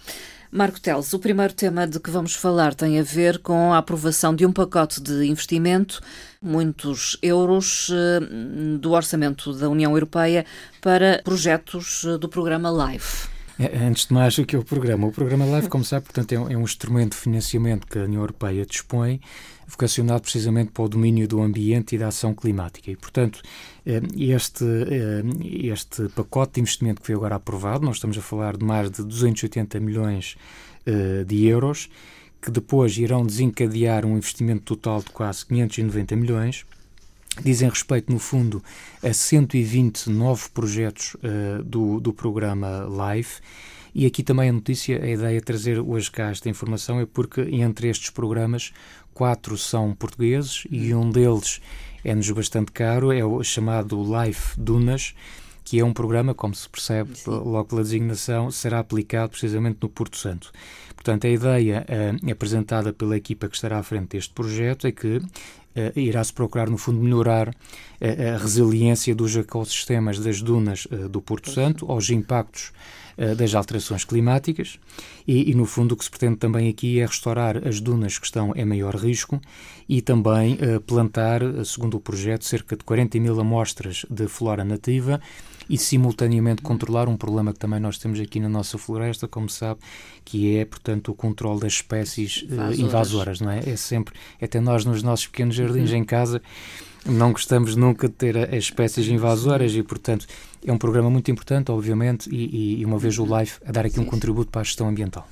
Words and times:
Marco 0.52 0.80
Teles, 0.80 1.12
o 1.12 1.20
primeiro 1.20 1.54
tema 1.54 1.86
de 1.86 2.00
que 2.00 2.10
vamos 2.10 2.34
falar 2.34 2.74
tem 2.74 3.00
a 3.00 3.04
ver 3.04 3.40
com 3.40 3.74
a 3.74 3.78
aprovação 3.78 4.34
de 4.34 4.46
um 4.46 4.52
pacote 4.52 5.02
de 5.02 5.26
investimento, 5.26 6.02
muitos 6.42 7.18
euros 7.22 7.92
eh, 7.92 8.78
do 8.80 8.92
orçamento 8.92 9.54
da 9.54 9.68
União 9.68 9.92
Europeia 9.92 10.46
para 10.82 11.22
projetos 11.23 12.06
eh, 12.06 12.18
do 12.18 12.30
programa 12.30 12.70
LIFE. 12.70 13.28
É, 13.60 13.78
antes 13.80 14.06
de 14.06 14.14
mais, 14.14 14.38
o 14.38 14.46
que 14.46 14.56
é 14.56 14.60
o 14.60 14.64
programa? 14.64 15.08
O 15.08 15.12
programa 15.12 15.46
LIFE, 15.46 15.68
como 15.68 15.84
sabe, 15.84 16.06
portanto, 16.06 16.32
é 16.32 16.40
um, 16.40 16.50
é 16.50 16.56
um 16.56 16.62
instrumento 16.62 17.12
de 17.12 17.18
financiamento 17.18 17.86
que 17.86 17.98
a 17.98 18.04
União 18.04 18.22
Europeia 18.22 18.66
dispõe 18.66 19.20
vocacionado 19.67 20.21
precisamente 20.21 20.71
para 20.71 20.84
o 20.85 20.89
domínio 20.89 21.27
do 21.27 21.41
ambiente 21.41 21.95
e 21.95 21.98
da 21.99 22.08
ação 22.08 22.34
climática. 22.34 22.89
E, 22.89 22.95
portanto, 22.95 23.41
eh, 23.86 24.02
este, 24.17 24.64
eh, 24.64 25.23
este 25.67 26.08
pacote 26.09 26.53
de 26.53 26.61
investimento 26.61 27.02
que 27.02 27.08
foi 27.08 27.16
agora 27.16 27.36
aprovado, 27.36 27.86
nós 27.86 27.97
estamos 27.97 28.17
a 28.17 28.22
falar 28.22 28.55
de 28.55 28.64
mais 28.64 28.89
de 28.89 29.03
280 29.03 29.80
milhões 29.81 30.38
eh, 30.86 31.25
de 31.25 31.45
euros, 31.45 31.89
que 32.42 32.50
depois 32.50 32.97
irão 32.97 33.25
desencadear 33.25 34.05
um 34.05 34.16
investimento 34.16 34.61
total 34.61 35.02
de 35.02 35.09
quase 35.09 35.45
590 35.45 36.16
milhões, 36.16 36.66
dizem 37.44 37.67
respeito, 37.67 38.11
no 38.11 38.20
fundo, 38.20 38.64
a 39.03 39.11
120 39.11 40.09
novos 40.09 40.47
projetos 40.47 41.16
do, 41.66 41.99
do 41.99 42.14
programa 42.14 42.88
LIFE. 42.88 43.42
E 43.94 44.05
aqui 44.05 44.22
também 44.22 44.49
a 44.49 44.53
notícia, 44.53 45.03
a 45.03 45.08
ideia 45.08 45.39
de 45.39 45.44
trazer 45.44 45.80
hoje 45.80 46.11
cá 46.11 46.30
esta 46.30 46.47
informação 46.47 46.99
é 46.99 47.05
porque 47.08 47.42
entre 47.42 47.89
estes 47.89 48.11
programas 48.11 48.72
quatro 49.18 49.58
são 49.58 49.96
portugueses 49.96 50.68
e 50.70 50.94
um 50.94 51.10
deles 51.10 51.60
é-nos 52.06 52.30
bastante 52.30 52.72
caro, 52.72 53.12
é 53.12 53.26
o 53.26 53.44
chamado 53.44 54.00
Life 54.00 54.54
Dunas, 54.60 55.16
que 55.64 55.80
é 55.80 55.84
um 55.84 55.92
programa, 55.92 56.36
como 56.36 56.54
se 56.54 56.70
percebe 56.70 57.18
Sim. 57.18 57.32
logo 57.32 57.66
pela 57.66 57.82
designação, 57.82 58.52
será 58.52 58.78
aplicado 58.78 59.32
precisamente 59.32 59.80
no 59.82 59.90
Porto 59.90 60.18
Santo. 60.18 60.52
Portanto, 60.98 61.26
a 61.26 61.30
ideia 61.30 61.86
uh, 61.88 62.31
apresentada 62.31 62.92
pela 62.92 63.16
equipa 63.16 63.48
que 63.48 63.56
estará 63.56 63.78
à 63.78 63.84
frente 63.84 64.09
deste 64.09 64.34
projeto 64.34 64.88
é 64.88 64.92
que 64.92 65.17
uh, 65.17 65.23
irá-se 65.95 66.34
procurar, 66.34 66.70
no 66.70 66.78
fundo, 66.78 67.00
melhorar 67.00 67.50
uh, 67.50 67.54
a 68.36 68.38
resiliência 68.38 69.16
dos 69.16 69.38
ecossistemas 69.38 70.20
das 70.20 70.42
dunas 70.42 70.88
do 71.09 71.22
Porto 71.22 71.52
Santo 71.52 71.89
aos 71.89 72.09
impactos 72.09 72.73
das 73.36 73.56
alterações 73.56 74.06
climáticas 74.06 74.78
e, 75.28 75.50
e, 75.50 75.56
no 75.56 75.66
fundo, 75.66 75.94
o 75.94 75.98
que 75.98 76.04
se 76.04 76.09
pretende 76.09 76.36
também 76.36 76.70
aqui 76.70 77.00
é 77.00 77.06
restaurar 77.06 77.67
as 77.67 77.82
dunas 77.82 78.20
que 78.20 78.28
estão 78.28 78.54
em 78.56 78.64
maior 78.64 78.95
risco 78.95 79.42
e 79.89 80.04
também 80.04 80.56
plantar, 80.86 81.42
segundo 81.66 81.98
o 81.98 82.00
projeto, 82.00 82.45
cerca 82.45 82.78
de 82.78 82.84
40 82.84 83.20
mil 83.20 83.39
amostras 83.39 84.06
de 84.08 84.28
flora 84.28 84.64
nativa 84.64 85.20
e 85.70 85.78
simultaneamente 85.78 86.62
controlar 86.62 87.08
um 87.08 87.18
problema 87.18 87.54
que 87.54 87.60
também 87.60 87.80
nós 87.80 87.98
temos 87.98 88.20
aqui 88.20 88.39
na 88.39 88.50
nossa 88.50 88.78
floresta, 88.78 89.28
como 89.28 89.50
sabe, 89.50 89.80
que 90.23 90.58
é, 90.58 90.66
portanto, 90.66 91.11
o 91.11 91.14
controle 91.14 91.60
das 91.60 91.73
espécies 91.73 92.44
invasoras, 92.44 92.78
uh, 92.78 92.82
invasoras 92.82 93.42
não 93.42 93.52
é? 93.52 93.70
É 93.70 93.76
sempre, 93.76 94.14
até 94.42 94.60
nós 94.60 94.86
nos 94.86 95.04
nossos 95.04 95.27
pequenos 95.27 95.56
jardins 95.56 95.92
uhum. 95.92 95.98
em 95.98 96.04
casa, 96.04 96.42
não 97.06 97.32
gostamos 97.32 97.76
nunca 97.76 98.08
de 98.08 98.14
ter 98.14 98.38
as 98.38 98.66
espécies 98.66 99.08
invasoras 99.08 99.73
e, 99.73 99.82
portanto, 99.82 100.26
é 100.66 100.72
um 100.72 100.78
programa 100.78 101.10
muito 101.10 101.30
importante, 101.32 101.72
obviamente, 101.72 102.30
e, 102.30 102.80
e 102.80 102.86
uma 102.86 102.98
vez 102.98 103.18
o 103.20 103.26
LIFE 103.26 103.60
a 103.66 103.72
dar 103.72 103.86
aqui 103.86 104.00
um 104.00 104.06
contributo 104.06 104.52
para 104.52 104.62
a 104.62 104.64
gestão 104.64 104.88
ambiental. 104.88 105.28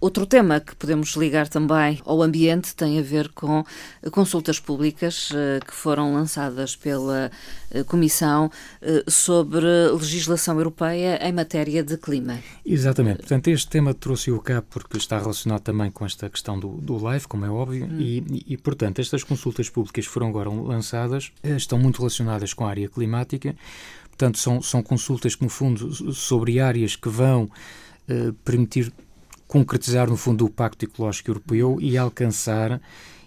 Outro 0.00 0.26
tema 0.26 0.60
que 0.60 0.76
podemos 0.76 1.16
ligar 1.16 1.48
também 1.48 2.00
ao 2.04 2.22
ambiente 2.22 2.74
tem 2.74 2.98
a 2.98 3.02
ver 3.02 3.30
com 3.30 3.64
consultas 4.10 4.60
públicas 4.60 5.30
eh, 5.34 5.60
que 5.66 5.72
foram 5.72 6.12
lançadas 6.12 6.76
pela 6.76 7.30
eh, 7.70 7.82
Comissão 7.84 8.50
eh, 8.82 9.02
sobre 9.08 9.66
legislação 9.92 10.58
europeia 10.58 11.18
em 11.26 11.32
matéria 11.32 11.82
de 11.82 11.96
clima. 11.96 12.38
Exatamente. 12.66 13.20
Portanto, 13.20 13.48
este 13.48 13.68
tema 13.68 13.94
trouxe-o 13.94 14.38
cá 14.40 14.62
porque 14.62 14.98
está 14.98 15.18
relacionado 15.18 15.62
também 15.62 15.90
com 15.90 16.04
esta 16.04 16.28
questão 16.28 16.58
do, 16.58 16.68
do 16.82 17.10
LIFE, 17.10 17.26
como 17.26 17.46
é 17.46 17.50
óbvio, 17.50 17.86
hum. 17.86 17.98
e, 17.98 18.44
e, 18.48 18.56
portanto, 18.58 18.98
estas 18.98 19.24
consultas 19.24 19.70
públicas 19.70 20.04
foram 20.04 20.28
agora 20.28 20.50
lançadas, 20.50 21.32
estão 21.42 21.78
muito 21.78 21.98
relacionadas 21.98 22.52
com 22.52 22.66
a 22.66 22.68
área 22.68 22.88
climática, 22.88 23.56
Portanto, 24.14 24.38
são, 24.38 24.62
são 24.62 24.80
consultas 24.80 25.34
que, 25.34 25.42
no 25.42 25.48
fundo, 25.48 25.92
sobre 26.14 26.60
áreas 26.60 26.94
que 26.94 27.08
vão 27.08 27.50
uh, 28.08 28.32
permitir 28.44 28.92
concretizar, 29.48 30.08
no 30.08 30.16
fundo, 30.16 30.46
o 30.46 30.50
Pacto 30.50 30.84
Ecológico 30.84 31.30
Europeu 31.30 31.78
e 31.80 31.98
alcançar 31.98 32.80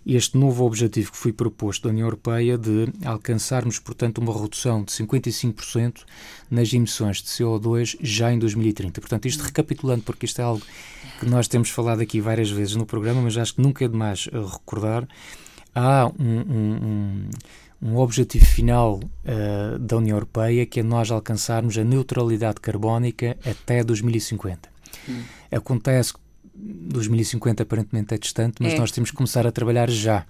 este 0.06 0.38
novo 0.38 0.64
objetivo 0.64 1.12
que 1.12 1.18
foi 1.18 1.34
proposto 1.34 1.84
da 1.84 1.90
União 1.90 2.08
Europeia 2.08 2.58
de 2.58 2.88
alcançarmos, 3.04 3.80
portanto, 3.80 4.20
uma 4.20 4.32
redução 4.32 4.82
de 4.82 4.94
55% 4.94 6.06
nas 6.50 6.72
emissões 6.72 7.18
de 7.18 7.28
CO2 7.28 7.98
já 8.00 8.32
em 8.32 8.40
2030. 8.40 9.02
Portanto, 9.02 9.28
isto 9.28 9.44
recapitulando, 9.44 10.04
porque 10.04 10.26
isto 10.26 10.40
é 10.40 10.44
algo 10.46 10.64
que 11.20 11.26
nós 11.26 11.50
temos 11.50 11.70
falado 11.70 12.00
aqui 12.00 12.22
várias 12.22 12.50
vezes 12.50 12.78
no 12.78 12.86
programa, 12.86 13.22
mas 13.22 13.38
acho 13.38 13.56
que 13.56 13.62
nunca 13.62 13.84
é 13.84 13.90
demais 13.90 14.28
uh, 14.28 14.46
recordar, 14.46 15.06
há 15.76 16.10
um, 16.18 16.40
um, 16.40 16.76
um 16.82 17.30
um 17.82 17.98
objetivo 17.98 18.46
final 18.46 19.00
uh, 19.00 19.80
da 19.80 19.98
União 19.98 20.16
Europeia 20.16 20.66
que 20.66 20.80
é 20.80 20.84
nós 20.84 21.12
alcançarmos 21.12 21.78
a 21.78 21.84
neutralidade 21.84 22.60
carbónica 22.60 23.38
até 23.46 23.84
2050. 23.84 24.70
Hum. 25.08 25.22
Acontece 25.52 26.14
que 26.14 26.20
2050 26.60 27.62
aparentemente 27.62 28.16
é 28.16 28.18
distante, 28.18 28.56
mas 28.60 28.74
é. 28.74 28.78
nós 28.80 28.92
temos 28.92 29.12
que 29.12 29.18
começar 29.18 29.46
a 29.46 29.52
trabalhar 29.52 29.92
já. 29.92 30.26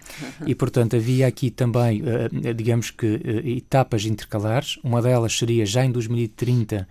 E, 0.46 0.54
portanto, 0.54 0.98
havia 0.98 1.26
aqui 1.26 1.50
também, 1.50 2.02
uh, 2.02 2.54
digamos 2.54 2.92
que, 2.92 3.06
uh, 3.06 3.48
etapas 3.48 4.06
intercalares. 4.06 4.78
Uma 4.84 5.02
delas 5.02 5.38
seria 5.38 5.66
já 5.66 5.86
em 5.86 5.92
2030 5.92 6.86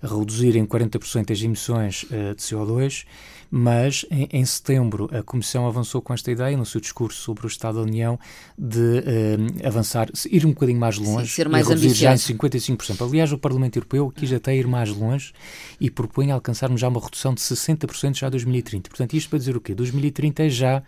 reduzir 0.00 0.54
em 0.56 0.64
40% 0.64 1.32
as 1.32 1.42
emissões 1.42 2.04
de 2.04 2.36
CO2 2.36 3.06
mas 3.50 4.04
em, 4.10 4.28
em, 4.32 4.44
setembro 4.44 5.08
a 5.12 5.22
Comissão 5.22 5.66
avançou 5.66 6.00
com 6.00 6.12
esta 6.12 6.30
ideia 6.30 6.56
no 6.56 6.66
seu 6.66 6.80
discurso 6.80 7.20
sobre 7.20 7.46
o 7.46 7.48
Estado 7.48 7.76
da 7.76 7.82
União 7.82 8.18
de 8.58 8.78
uh, 8.78 9.66
avançar, 9.66 10.08
ir 10.30 10.44
um 10.46 10.50
bocadinho 10.50 10.78
mais 10.78 10.98
longe, 10.98 11.28
Sim, 11.28 11.34
ser 11.34 11.48
mais 11.48 11.66
e 11.66 11.68
reduzir 11.68 11.88
ambicioso. 11.88 12.28
já 12.28 12.32
em 12.32 12.36
55%. 12.76 13.06
Aliás, 13.06 13.32
o 13.32 13.38
Parlamento 13.38 13.76
Europeu 13.76 14.10
quis 14.10 14.32
até 14.32 14.56
ir 14.56 14.66
mais 14.66 14.90
longe 14.90 15.32
e 15.80 15.90
propõe 15.90 16.30
alcançarmos 16.30 16.80
já 16.80 16.88
uma 16.88 17.00
redução 17.00 17.34
de 17.34 17.40
60% 17.40 18.16
já 18.16 18.28
em 18.28 18.30
2030. 18.30 18.90
Portanto, 18.90 19.14
isto 19.14 19.30
para 19.30 19.38
dizer 19.38 19.56
o 19.56 19.60
quê? 19.60 19.74
2030 19.74 20.42
é 20.44 20.48
já, 20.48 20.82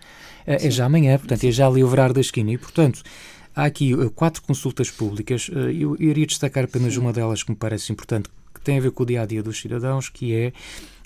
é, 0.46 0.66
é 0.66 0.70
já 0.70 0.86
amanhã, 0.86 1.18
portanto, 1.18 1.44
é 1.44 1.50
já 1.50 1.66
ali 1.66 1.84
o 1.84 2.12
da 2.12 2.20
esquina 2.20 2.52
e, 2.52 2.58
portanto, 2.58 3.02
Há 3.58 3.64
aqui 3.64 3.92
uh, 3.92 4.08
quatro 4.12 4.40
consultas 4.42 4.88
públicas. 4.88 5.48
Uh, 5.48 5.70
eu 5.70 5.96
iria 5.98 6.24
destacar 6.24 6.62
apenas 6.62 6.96
uma 6.96 7.12
delas 7.12 7.42
que 7.42 7.50
me 7.50 7.56
parece 7.56 7.90
importante, 7.90 8.30
tem 8.68 8.76
a 8.76 8.80
ver 8.82 8.90
com 8.90 9.02
o 9.02 9.06
dia 9.06 9.22
a 9.22 9.26
dia 9.26 9.42
dos 9.42 9.58
cidadãos, 9.58 10.10
que 10.10 10.34
é 10.34 10.52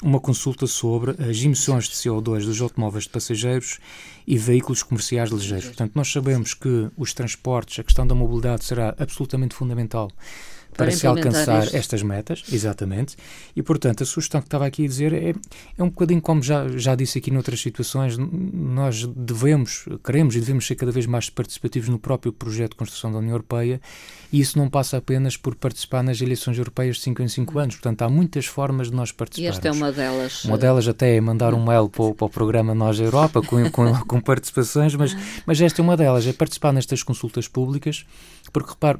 uma 0.03 0.19
consulta 0.19 0.67
sobre 0.67 1.13
as 1.13 1.41
emissões 1.45 1.85
de 1.85 1.95
CO2 1.95 2.45
dos 2.45 2.61
automóveis 2.61 3.05
de 3.05 3.11
passageiros 3.11 3.79
e 4.27 4.37
veículos 4.37 4.83
comerciais 4.83 5.31
ligeiros. 5.31 5.67
Portanto, 5.67 5.93
nós 5.95 6.11
sabemos 6.11 6.55
que 6.55 6.91
os 6.97 7.15
transportes, 7.15 7.79
a 7.79 7.85
questão 7.85 8.05
da 8.05 8.17
mobilidade 8.17 8.65
será 8.65 8.97
absolutamente 8.99 9.55
fundamental 9.55 10.11
para, 10.77 10.87
para 10.87 10.97
se 10.97 11.07
alcançar 11.07 11.65
isto. 11.65 11.77
estas 11.77 12.03
metas, 12.03 12.43
exatamente. 12.51 13.17
E, 13.55 13.63
portanto, 13.63 14.03
a 14.03 14.07
sugestão 14.07 14.41
que 14.41 14.47
estava 14.47 14.67
aqui 14.67 14.85
a 14.85 14.89
dizer 14.89 15.13
é, 15.13 15.35
é 15.77 15.83
um 15.83 15.89
bocadinho 15.89 16.21
como 16.21 16.43
já, 16.43 16.67
já 16.77 16.95
disse 16.95 17.19
aqui 17.19 17.31
noutras 17.31 17.61
situações, 17.61 18.17
nós 18.19 19.05
devemos, 19.07 19.85
queremos 20.05 20.35
e 20.35 20.41
devemos 20.41 20.67
ser 20.67 20.75
cada 20.75 20.91
vez 20.91 21.07
mais 21.07 21.29
participativos 21.29 21.89
no 21.89 21.99
próprio 21.99 22.33
projeto 22.33 22.71
de 22.73 22.77
construção 22.77 23.13
da 23.13 23.19
União 23.19 23.33
Europeia 23.33 23.81
e 24.33 24.41
isso 24.41 24.59
não 24.59 24.69
passa 24.69 24.97
apenas 24.97 25.37
por 25.37 25.55
participar 25.55 26.03
nas 26.03 26.21
eleições 26.21 26.57
europeias 26.57 26.97
de 26.97 27.03
5 27.03 27.23
em 27.23 27.29
5 27.29 27.59
anos. 27.59 27.75
Portanto, 27.77 28.03
há 28.03 28.09
muitas 28.09 28.47
formas 28.47 28.91
de 28.91 28.97
nós 28.97 29.13
participarmos. 29.13 29.57
E 29.57 29.59
esta 29.59 29.69
é 29.69 29.73
uma 29.73 29.93
delas. 29.93 30.45
Uma 30.45 30.57
delas 30.57 30.89
até 30.89 31.17
é 31.17 31.21
mandar 31.21 31.53
um 31.53 31.63
mail 31.63 31.89
para 31.89 32.03
o, 32.03 32.15
para 32.15 32.27
o 32.27 32.31
programa 32.31 32.75
Nós 32.75 32.99
Europa 32.99 33.43
com, 33.43 33.71
com, 33.71 33.93
com 34.07 34.21
participações, 34.21 34.95
mas, 34.95 35.15
mas 35.45 35.61
esta 35.61 35.81
é 35.81 35.83
uma 35.83 35.97
delas, 35.97 36.27
é 36.27 36.33
participar 36.33 36.73
nestas 36.73 37.03
consultas 37.03 37.47
públicas, 37.47 38.07
porque 38.53 38.71
repare, 38.71 38.99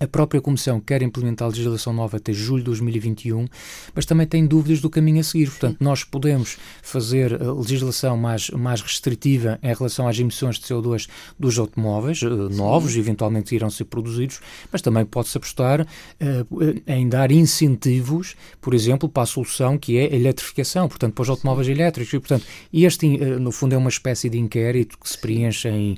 A 0.00 0.08
própria 0.08 0.40
Comissão 0.40 0.80
quer 0.80 1.02
implementar 1.02 1.46
a 1.46 1.50
legislação 1.50 1.92
nova 1.92 2.16
até 2.16 2.32
julho 2.32 2.58
de 2.58 2.64
2021, 2.64 3.46
mas 3.94 4.04
também 4.04 4.26
tem 4.26 4.44
dúvidas 4.44 4.80
do 4.80 4.90
caminho 4.90 5.20
a 5.20 5.22
seguir. 5.22 5.48
Portanto, 5.50 5.76
nós 5.80 6.02
podemos 6.02 6.58
fazer 6.82 7.40
a 7.40 7.52
legislação 7.52 8.16
mais, 8.16 8.50
mais 8.50 8.80
restritiva 8.80 9.58
em 9.62 9.72
relação 9.72 10.08
às 10.08 10.18
emissões 10.18 10.58
de 10.58 10.64
CO2 10.64 11.08
dos 11.38 11.58
automóveis 11.58 12.22
uh, 12.22 12.48
novos, 12.50 12.96
eventualmente 12.96 13.54
irão 13.54 13.70
ser 13.70 13.84
produzidos, 13.84 14.40
mas 14.72 14.82
também 14.82 15.04
pode-se 15.04 15.36
apostar 15.38 15.82
uh, 15.82 16.82
em 16.88 17.08
dar 17.08 17.30
incentivos, 17.30 18.34
por 18.60 18.74
exemplo, 18.74 19.08
para 19.08 19.22
a 19.22 19.26
solução 19.26 19.78
que 19.78 19.96
é 19.96 20.12
a 20.12 20.16
eletrificação, 20.16 20.88
portanto, 20.88 21.14
para 21.14 21.22
os 21.22 21.28
automóveis 21.28 21.68
elétricos. 21.68 22.12
E, 22.12 22.18
portanto, 22.18 22.44
este, 22.72 23.06
uh, 23.06 23.38
no 23.38 23.52
fundo, 23.52 23.74
é 23.74 23.78
uma 23.78 23.90
espécie 23.90 24.28
de 24.28 24.38
inquérito 24.38 24.98
que 24.98 25.08
se 25.08 25.18
preenche 25.18 25.68
em 25.68 25.96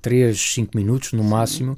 3, 0.00 0.38
5 0.38 0.76
minutos, 0.76 1.12
no 1.12 1.24
máximo, 1.24 1.76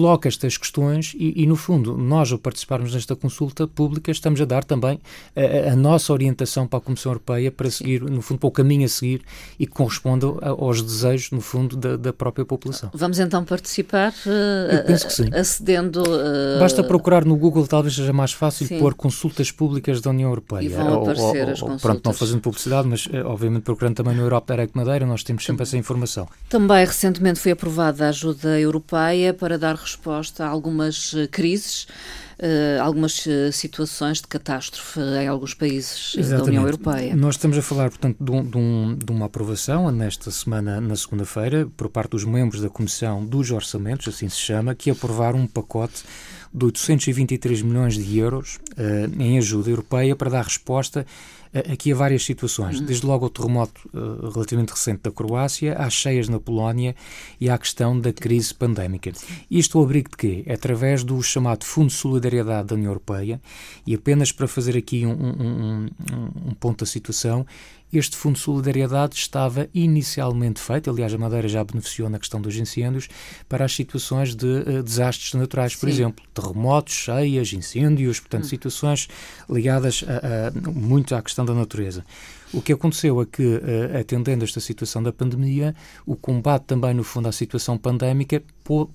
coloca 0.00 0.28
estas 0.28 0.56
questões 0.56 1.14
e, 1.14 1.42
e, 1.42 1.46
no 1.46 1.56
fundo, 1.56 1.94
nós, 1.94 2.32
ao 2.32 2.38
participarmos 2.38 2.94
nesta 2.94 3.14
consulta 3.14 3.66
pública, 3.68 4.10
estamos 4.10 4.40
a 4.40 4.46
dar 4.46 4.64
também 4.64 4.98
a, 5.36 5.72
a 5.72 5.76
nossa 5.76 6.10
orientação 6.10 6.66
para 6.66 6.78
a 6.78 6.80
Comissão 6.80 7.12
Europeia 7.12 7.52
para 7.52 7.70
seguir, 7.70 8.00
no 8.00 8.22
fundo, 8.22 8.40
para 8.40 8.48
o 8.48 8.50
caminho 8.50 8.86
a 8.86 8.88
seguir 8.88 9.20
e 9.58 9.66
que 9.66 9.72
corresponda 9.72 10.26
aos 10.40 10.80
desejos, 10.80 11.32
no 11.32 11.42
fundo, 11.42 11.76
da, 11.76 11.98
da 11.98 12.14
própria 12.14 12.46
população. 12.46 12.88
Vamos 12.94 13.18
então 13.18 13.44
participar 13.44 14.14
uh, 14.24 14.74
Eu 14.74 14.84
penso 14.84 15.06
que 15.06 15.12
sim. 15.12 15.28
acedendo. 15.34 16.02
Uh, 16.02 16.58
Basta 16.58 16.82
procurar 16.82 17.26
no 17.26 17.36
Google, 17.36 17.66
talvez 17.66 17.94
seja 17.94 18.12
mais 18.12 18.32
fácil 18.32 18.66
sim. 18.66 18.78
pôr 18.78 18.94
consultas 18.94 19.50
públicas 19.50 20.00
da 20.00 20.08
União 20.08 20.30
Europeia. 20.30 20.64
E 20.64 20.68
vão 20.68 21.02
aparecer 21.02 21.42
ou, 21.42 21.46
ou, 21.46 21.52
as 21.52 21.60
consultas. 21.60 21.82
Pronto, 21.82 22.00
não 22.06 22.12
fazendo 22.14 22.40
publicidade, 22.40 22.88
mas 22.88 23.06
eh, 23.12 23.22
obviamente 23.22 23.64
procurando 23.64 23.96
também 23.96 24.14
no 24.14 24.22
Europe 24.22 24.50
Direct 24.50 24.74
Madeira, 24.74 25.04
nós 25.04 25.22
temos 25.22 25.44
sempre 25.44 25.64
essa 25.64 25.76
informação. 25.76 26.26
Também 26.48 26.86
recentemente 26.86 27.38
foi 27.38 27.52
aprovada 27.52 28.06
a 28.06 28.08
ajuda 28.08 28.58
europeia 28.58 29.34
para 29.34 29.58
dar 29.58 29.74
resposta 29.74 29.89
a 30.38 30.46
algumas 30.46 31.14
eh, 31.14 31.26
crises. 31.26 31.86
Uh, 32.42 32.80
algumas 32.80 33.26
uh, 33.26 33.52
situações 33.52 34.22
de 34.22 34.26
catástrofe 34.26 34.98
em 34.98 35.28
alguns 35.28 35.52
países 35.52 36.14
Exatamente. 36.16 36.38
da 36.38 36.48
União 36.48 36.62
Europeia. 36.62 37.14
Nós 37.14 37.34
estamos 37.34 37.58
a 37.58 37.60
falar, 37.60 37.90
portanto, 37.90 38.16
de, 38.18 38.42
de, 38.50 38.56
um, 38.56 38.96
de 38.96 39.12
uma 39.12 39.26
aprovação 39.26 39.90
nesta 39.90 40.30
semana, 40.30 40.80
na 40.80 40.96
segunda-feira, 40.96 41.68
por 41.76 41.90
parte 41.90 42.12
dos 42.12 42.24
membros 42.24 42.62
da 42.62 42.70
Comissão 42.70 43.26
dos 43.26 43.50
Orçamentos, 43.50 44.08
assim 44.08 44.26
se 44.30 44.38
chama, 44.38 44.74
que 44.74 44.88
aprovaram 44.88 45.40
um 45.40 45.46
pacote 45.46 46.02
de 46.52 46.64
823 46.64 47.62
milhões 47.62 47.94
de 47.94 48.18
euros 48.18 48.58
uh, 48.72 49.22
em 49.22 49.38
ajuda 49.38 49.70
europeia 49.70 50.16
para 50.16 50.30
dar 50.30 50.44
resposta 50.44 51.06
aqui 51.52 51.92
a 51.92 51.96
várias 51.96 52.24
situações, 52.24 52.78
uhum. 52.78 52.86
desde 52.86 53.04
logo 53.04 53.24
ao 53.24 53.30
terremoto 53.30 53.88
uh, 53.92 54.30
relativamente 54.30 54.70
recente 54.70 55.00
da 55.02 55.10
Croácia, 55.10 55.74
às 55.74 55.92
cheias 55.92 56.28
na 56.28 56.38
Polónia 56.38 56.94
e 57.40 57.50
à 57.50 57.58
questão 57.58 57.98
da 57.98 58.12
crise 58.12 58.54
pandémica. 58.54 59.12
Isto 59.50 59.78
ao 59.78 59.84
abrigo 59.84 60.10
de 60.10 60.16
quê? 60.16 60.44
Através 60.48 61.02
do 61.02 61.20
chamado 61.22 61.64
Fundo 61.64 61.88
de 61.88 61.94
Solidariedade 61.94 62.68
da 62.68 62.74
União 62.74 62.90
Europeia 62.90 63.40
e 63.86 63.94
apenas 63.94 64.30
para 64.30 64.46
fazer 64.46 64.76
aqui 64.76 65.04
um, 65.04 65.10
um, 65.10 65.86
um, 66.12 66.50
um 66.50 66.54
ponto 66.54 66.84
da 66.84 66.86
situação, 66.86 67.44
este 67.92 68.16
Fundo 68.16 68.34
de 68.34 68.40
Solidariedade 68.40 69.16
estava 69.16 69.68
inicialmente 69.74 70.60
feito, 70.60 70.90
aliás, 70.90 71.12
a 71.12 71.18
Madeira 71.18 71.48
já 71.48 71.62
beneficiou 71.64 72.08
na 72.08 72.18
questão 72.18 72.40
dos 72.40 72.56
incêndios, 72.56 73.08
para 73.48 73.64
as 73.64 73.72
situações 73.74 74.34
de 74.34 74.46
uh, 74.46 74.82
desastres 74.82 75.34
naturais, 75.34 75.74
por 75.74 75.88
Sim. 75.88 75.94
exemplo, 75.94 76.24
terremotos, 76.32 76.94
cheias, 76.94 77.52
incêndios, 77.52 78.20
portanto, 78.20 78.44
hum. 78.44 78.48
situações 78.48 79.08
ligadas 79.48 80.04
a, 80.06 80.48
a, 80.48 80.70
muito 80.70 81.14
à 81.14 81.22
questão 81.22 81.44
da 81.44 81.54
natureza. 81.54 82.04
O 82.52 82.60
que 82.60 82.72
aconteceu 82.72 83.20
é 83.20 83.26
que, 83.26 83.42
eh, 83.42 84.00
atendendo 84.00 84.44
esta 84.44 84.58
situação 84.58 85.02
da 85.02 85.12
pandemia, 85.12 85.74
o 86.04 86.16
combate 86.16 86.64
também, 86.64 86.92
no 86.92 87.04
fundo, 87.04 87.28
à 87.28 87.32
situação 87.32 87.78
pandémica 87.78 88.42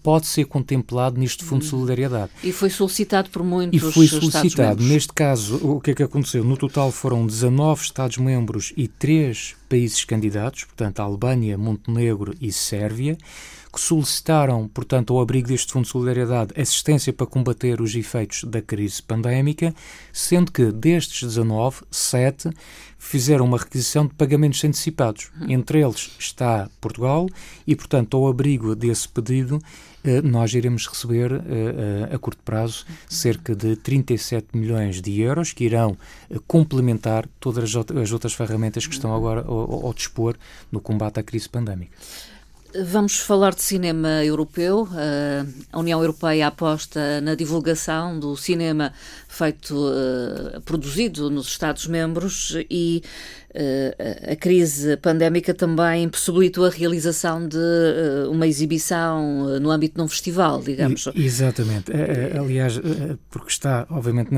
pode 0.01 0.27
ser 0.27 0.45
contemplado 0.45 1.19
neste 1.19 1.43
Fundo 1.43 1.61
de 1.61 1.69
Solidariedade. 1.69 2.31
E 2.43 2.51
foi 2.51 2.69
solicitado 2.69 3.29
por 3.29 3.43
muitos 3.43 3.75
E 3.75 3.91
foi 3.91 4.07
solicitado. 4.07 4.83
Neste 4.83 5.13
caso, 5.13 5.57
o 5.57 5.81
que 5.81 5.91
é 5.91 5.95
que 5.95 6.03
aconteceu? 6.03 6.43
No 6.43 6.55
total 6.55 6.91
foram 6.91 7.25
19 7.25 7.83
Estados-membros 7.83 8.73
e 8.77 8.87
3 8.87 9.55
países 9.67 10.05
candidatos, 10.05 10.63
portanto, 10.63 10.99
Albânia, 10.99 11.57
Montenegro 11.57 12.33
e 12.39 12.51
Sérvia 12.51 13.17
que 13.75 13.81
solicitaram, 13.81 14.69
portanto, 14.69 15.13
ao 15.13 15.21
abrigo 15.21 15.49
deste 15.49 15.73
Fundo 15.73 15.83
de 15.83 15.91
Solidariedade, 15.91 16.53
assistência 16.57 17.11
para 17.11 17.27
combater 17.27 17.81
os 17.81 17.93
efeitos 17.93 18.45
da 18.45 18.61
crise 18.61 19.03
pandémica, 19.03 19.75
sendo 20.13 20.49
que 20.49 20.71
destes 20.71 21.27
19, 21.27 21.83
7 21.91 22.49
fizeram 22.97 23.43
uma 23.43 23.57
requisição 23.57 24.07
de 24.07 24.13
pagamentos 24.13 24.63
antecipados. 24.63 25.29
Entre 25.49 25.81
eles 25.81 26.15
está 26.17 26.69
Portugal 26.79 27.27
e, 27.67 27.75
portanto, 27.75 28.15
ao 28.15 28.29
abrigo 28.29 28.77
desse 28.77 29.09
pedido, 29.09 29.59
eh, 30.05 30.21
nós 30.21 30.53
iremos 30.53 30.87
receber 30.87 31.33
eh, 31.33 31.41
eh, 32.09 32.15
a 32.15 32.17
curto 32.17 32.41
prazo 32.43 32.85
cerca 33.09 33.53
de 33.53 33.75
37 33.75 34.57
milhões 34.57 35.01
de 35.01 35.19
euros 35.19 35.51
que 35.51 35.65
irão 35.65 35.97
complementar 36.47 37.27
todas 37.41 37.75
as 37.75 38.11
outras 38.13 38.33
ferramentas 38.33 38.87
que 38.87 38.93
estão 38.93 39.13
agora 39.13 39.41
ao, 39.41 39.87
ao 39.87 39.93
dispor 39.93 40.37
no 40.71 40.79
combate 40.79 41.19
à 41.19 41.23
crise 41.23 41.49
pandémica. 41.49 41.91
Vamos 42.83 43.19
falar 43.19 43.55
de 43.55 43.61
cinema 43.61 44.25
europeu. 44.25 44.87
A 45.71 45.79
União 45.79 46.01
Europeia 46.01 46.47
aposta 46.47 47.21
na 47.21 47.33
divulgação 47.33 48.19
do 48.19 48.35
cinema 48.35 48.91
feito, 49.29 49.75
uh, 49.75 50.59
produzido 50.61 51.29
nos 51.29 51.47
Estados-membros 51.47 52.57
e 52.69 53.01
a 54.31 54.35
crise 54.35 54.97
pandémica 54.97 55.53
também 55.53 56.07
possibilitou 56.09 56.65
a 56.65 56.69
realização 56.69 57.47
de 57.47 57.57
uh, 57.57 58.29
uma 58.31 58.47
exibição 58.47 59.59
no 59.59 59.71
âmbito 59.71 59.95
de 59.95 60.01
um 60.01 60.07
festival, 60.07 60.61
digamos. 60.61 61.07
Exatamente. 61.15 61.91
Aliás, 62.37 62.79
porque 63.29 63.49
está, 63.49 63.85
obviamente, 63.89 64.29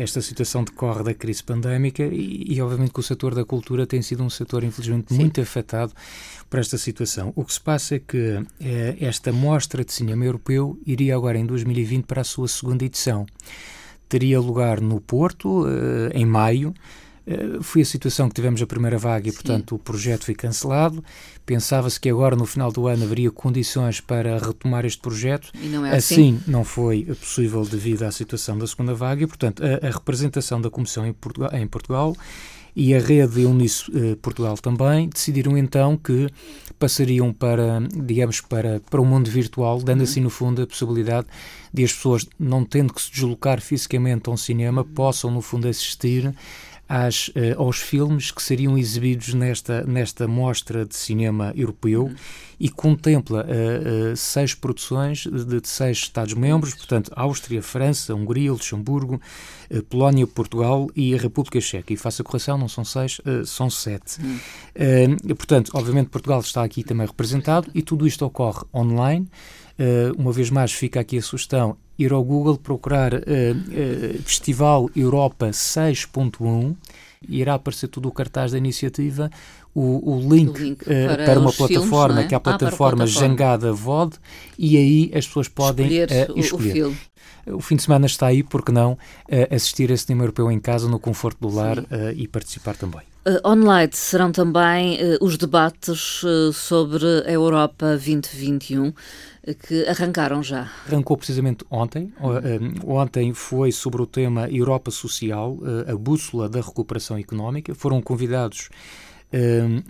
esta 0.00 0.20
situação 0.20 0.64
decorre 0.64 1.04
da 1.04 1.14
crise 1.14 1.42
pandémica 1.42 2.02
e, 2.02 2.44
e, 2.48 2.60
obviamente, 2.60 2.92
que 2.92 3.00
o 3.00 3.02
setor 3.02 3.34
da 3.34 3.44
cultura 3.44 3.86
tem 3.86 4.02
sido 4.02 4.22
um 4.22 4.30
setor, 4.30 4.64
infelizmente, 4.64 5.14
Sim. 5.14 5.20
muito 5.20 5.40
afetado 5.40 5.92
por 6.50 6.60
esta 6.60 6.76
situação. 6.76 7.32
O 7.34 7.44
que 7.44 7.52
se 7.52 7.60
passa 7.60 7.96
é 7.96 7.98
que 7.98 8.42
esta 9.00 9.32
mostra 9.32 9.84
de 9.84 9.92
cinema 9.92 10.24
europeu 10.24 10.78
iria 10.86 11.14
agora 11.14 11.38
em 11.38 11.46
2020 11.46 12.04
para 12.04 12.20
a 12.20 12.24
sua 12.24 12.48
segunda 12.48 12.84
edição 12.84 13.26
teria 14.08 14.40
lugar 14.40 14.80
no 14.80 15.00
Porto, 15.00 15.66
eh, 15.66 16.18
em 16.18 16.24
maio. 16.24 16.74
Uh, 17.26 17.62
foi 17.62 17.82
a 17.82 17.84
situação 17.84 18.28
que 18.28 18.34
tivemos 18.34 18.62
a 18.62 18.66
primeira 18.66 18.96
vaga 18.98 19.28
e, 19.28 19.32
Sim. 19.32 19.36
portanto, 19.36 19.74
o 19.74 19.78
projeto 19.78 20.24
foi 20.24 20.34
cancelado. 20.34 21.02
Pensava-se 21.44 21.98
que 21.98 22.08
agora, 22.08 22.36
no 22.36 22.46
final 22.46 22.70
do 22.70 22.86
ano, 22.86 23.04
haveria 23.04 23.30
condições 23.30 24.00
para 24.00 24.38
retomar 24.38 24.84
este 24.84 25.00
projeto. 25.00 25.50
E 25.54 25.66
não 25.66 25.84
é 25.84 25.96
assim? 25.96 26.36
assim 26.36 26.42
não 26.46 26.64
foi 26.64 27.04
possível 27.04 27.64
devido 27.64 28.04
à 28.04 28.12
situação 28.12 28.56
da 28.56 28.66
segunda 28.66 28.94
vaga 28.94 29.24
e, 29.24 29.26
portanto, 29.26 29.62
a, 29.64 29.86
a 29.86 29.90
representação 29.90 30.60
da 30.60 30.70
Comissão 30.70 31.06
em 31.06 31.12
Portugal, 31.12 31.50
em 31.52 31.66
Portugal 31.66 32.14
e 32.76 32.94
a 32.94 33.00
rede 33.00 33.46
Unice 33.46 33.90
eh, 33.94 34.16
Portugal 34.20 34.54
também 34.58 35.08
decidiram 35.08 35.56
então 35.56 35.96
que 35.96 36.28
passariam 36.78 37.32
para, 37.32 37.80
digamos, 38.04 38.42
para, 38.42 38.80
para 38.90 39.00
o 39.00 39.04
mundo 39.04 39.30
virtual, 39.30 39.80
dando 39.80 40.02
assim 40.02 40.20
no 40.20 40.28
fundo 40.28 40.60
a 40.60 40.66
possibilidade 40.66 41.26
de 41.72 41.82
as 41.82 41.92
pessoas, 41.94 42.26
não 42.38 42.66
tendo 42.66 42.92
que 42.92 43.00
se 43.00 43.10
deslocar 43.10 43.62
fisicamente 43.62 44.28
a 44.28 44.32
um 44.32 44.36
cinema, 44.36 44.84
possam 44.84 45.30
no 45.30 45.40
fundo 45.40 45.66
assistir 45.66 46.34
às, 46.88 47.28
uh, 47.28 47.32
aos 47.58 47.78
filmes 47.78 48.30
que 48.30 48.42
seriam 48.42 48.78
exibidos 48.78 49.34
nesta, 49.34 49.82
nesta 49.84 50.28
mostra 50.28 50.84
de 50.84 50.94
cinema 50.94 51.52
europeu 51.56 52.04
uhum. 52.04 52.14
e 52.60 52.68
contempla 52.68 53.44
uh, 53.44 54.12
uh, 54.12 54.16
seis 54.16 54.54
produções 54.54 55.26
de, 55.26 55.60
de 55.60 55.68
seis 55.68 55.98
Estados-membros, 55.98 56.74
portanto, 56.74 57.10
Áustria, 57.14 57.62
França, 57.62 58.14
Hungria, 58.14 58.52
Luxemburgo, 58.52 59.20
Polónia, 59.88 60.26
Portugal 60.26 60.88
e 60.94 61.12
a 61.12 61.18
República 61.18 61.60
Checa. 61.60 61.92
E 61.92 61.96
faço 61.96 62.22
a 62.22 62.24
correção, 62.24 62.56
não 62.56 62.68
são 62.68 62.84
seis, 62.84 63.20
são 63.44 63.68
sete. 63.68 64.20
Uhum. 64.20 65.16
portanto, 65.34 65.72
obviamente, 65.74 66.08
Portugal 66.08 66.38
está 66.38 66.62
aqui 66.62 66.84
também 66.84 67.04
representado 67.04 67.68
e 67.74 67.82
tudo 67.82 68.06
isto 68.06 68.24
ocorre 68.24 68.62
online. 68.72 69.28
Uh, 69.78 70.18
uma 70.18 70.32
vez 70.32 70.50
mais, 70.50 70.72
fica 70.72 71.00
aqui 71.00 71.18
a 71.18 71.22
sugestão: 71.22 71.76
ir 71.98 72.12
ao 72.12 72.24
Google, 72.24 72.56
procurar 72.56 73.14
uh, 73.14 73.18
uh, 73.18 74.22
Festival 74.22 74.90
Europa 74.94 75.48
6.1 75.48 76.74
e 77.28 77.40
irá 77.40 77.54
aparecer 77.54 77.88
todo 77.88 78.08
o 78.08 78.12
cartaz 78.12 78.52
da 78.52 78.58
iniciativa, 78.58 79.30
o, 79.74 80.16
o, 80.16 80.20
link, 80.20 80.58
o 80.58 80.62
link 80.62 80.84
para, 80.84 81.24
para, 81.24 81.40
uma 81.40 81.52
plataforma, 81.52 82.14
filmes, 82.14 82.24
é? 82.24 82.28
que 82.28 82.34
é 82.34 82.36
a 82.36 82.40
plataforma, 82.40 83.04
ah, 83.04 83.06
Jangada 83.06 83.72
VOD, 83.72 84.16
e 84.58 84.76
aí 84.76 85.12
as 85.14 85.26
pessoas 85.26 85.48
podem 85.48 85.86
escolher. 85.86 86.30
Uh, 86.30 86.38
escolher. 86.38 86.86
O, 87.46 87.56
o, 87.56 87.60
fim 87.60 87.76
de 87.76 87.82
semana 87.82 88.06
está 88.06 88.26
aí, 88.26 88.42
porque 88.42 88.72
não 88.72 88.92
uh, 88.92 89.54
assistir 89.54 89.92
a 89.92 89.96
cinema 89.96 90.24
europeu 90.24 90.50
em 90.50 90.58
casa, 90.58 90.88
no 90.88 90.98
conforto 90.98 91.38
do 91.40 91.54
lar 91.54 91.78
uh, 91.78 91.84
e 92.14 92.26
participar 92.26 92.76
também. 92.76 93.02
Uh, 93.26 93.48
online 93.48 93.90
serão 93.92 94.32
também 94.32 94.98
os 95.20 95.36
debates 95.36 96.22
sobre 96.54 97.04
a 97.26 97.30
Europa 97.30 97.88
2021 97.88 98.94
que 99.54 99.86
arrancaram 99.86 100.42
já. 100.42 100.70
Arrancou 100.86 101.16
precisamente 101.16 101.64
ontem. 101.70 102.12
Uhum. 102.20 102.96
Ontem 102.96 103.32
foi 103.32 103.70
sobre 103.72 104.02
o 104.02 104.06
tema 104.06 104.48
Europa 104.48 104.90
Social, 104.90 105.58
a 105.86 105.94
bússola 105.96 106.48
da 106.48 106.60
recuperação 106.60 107.16
económica. 107.16 107.74
Foram 107.74 108.00
convidados 108.02 108.68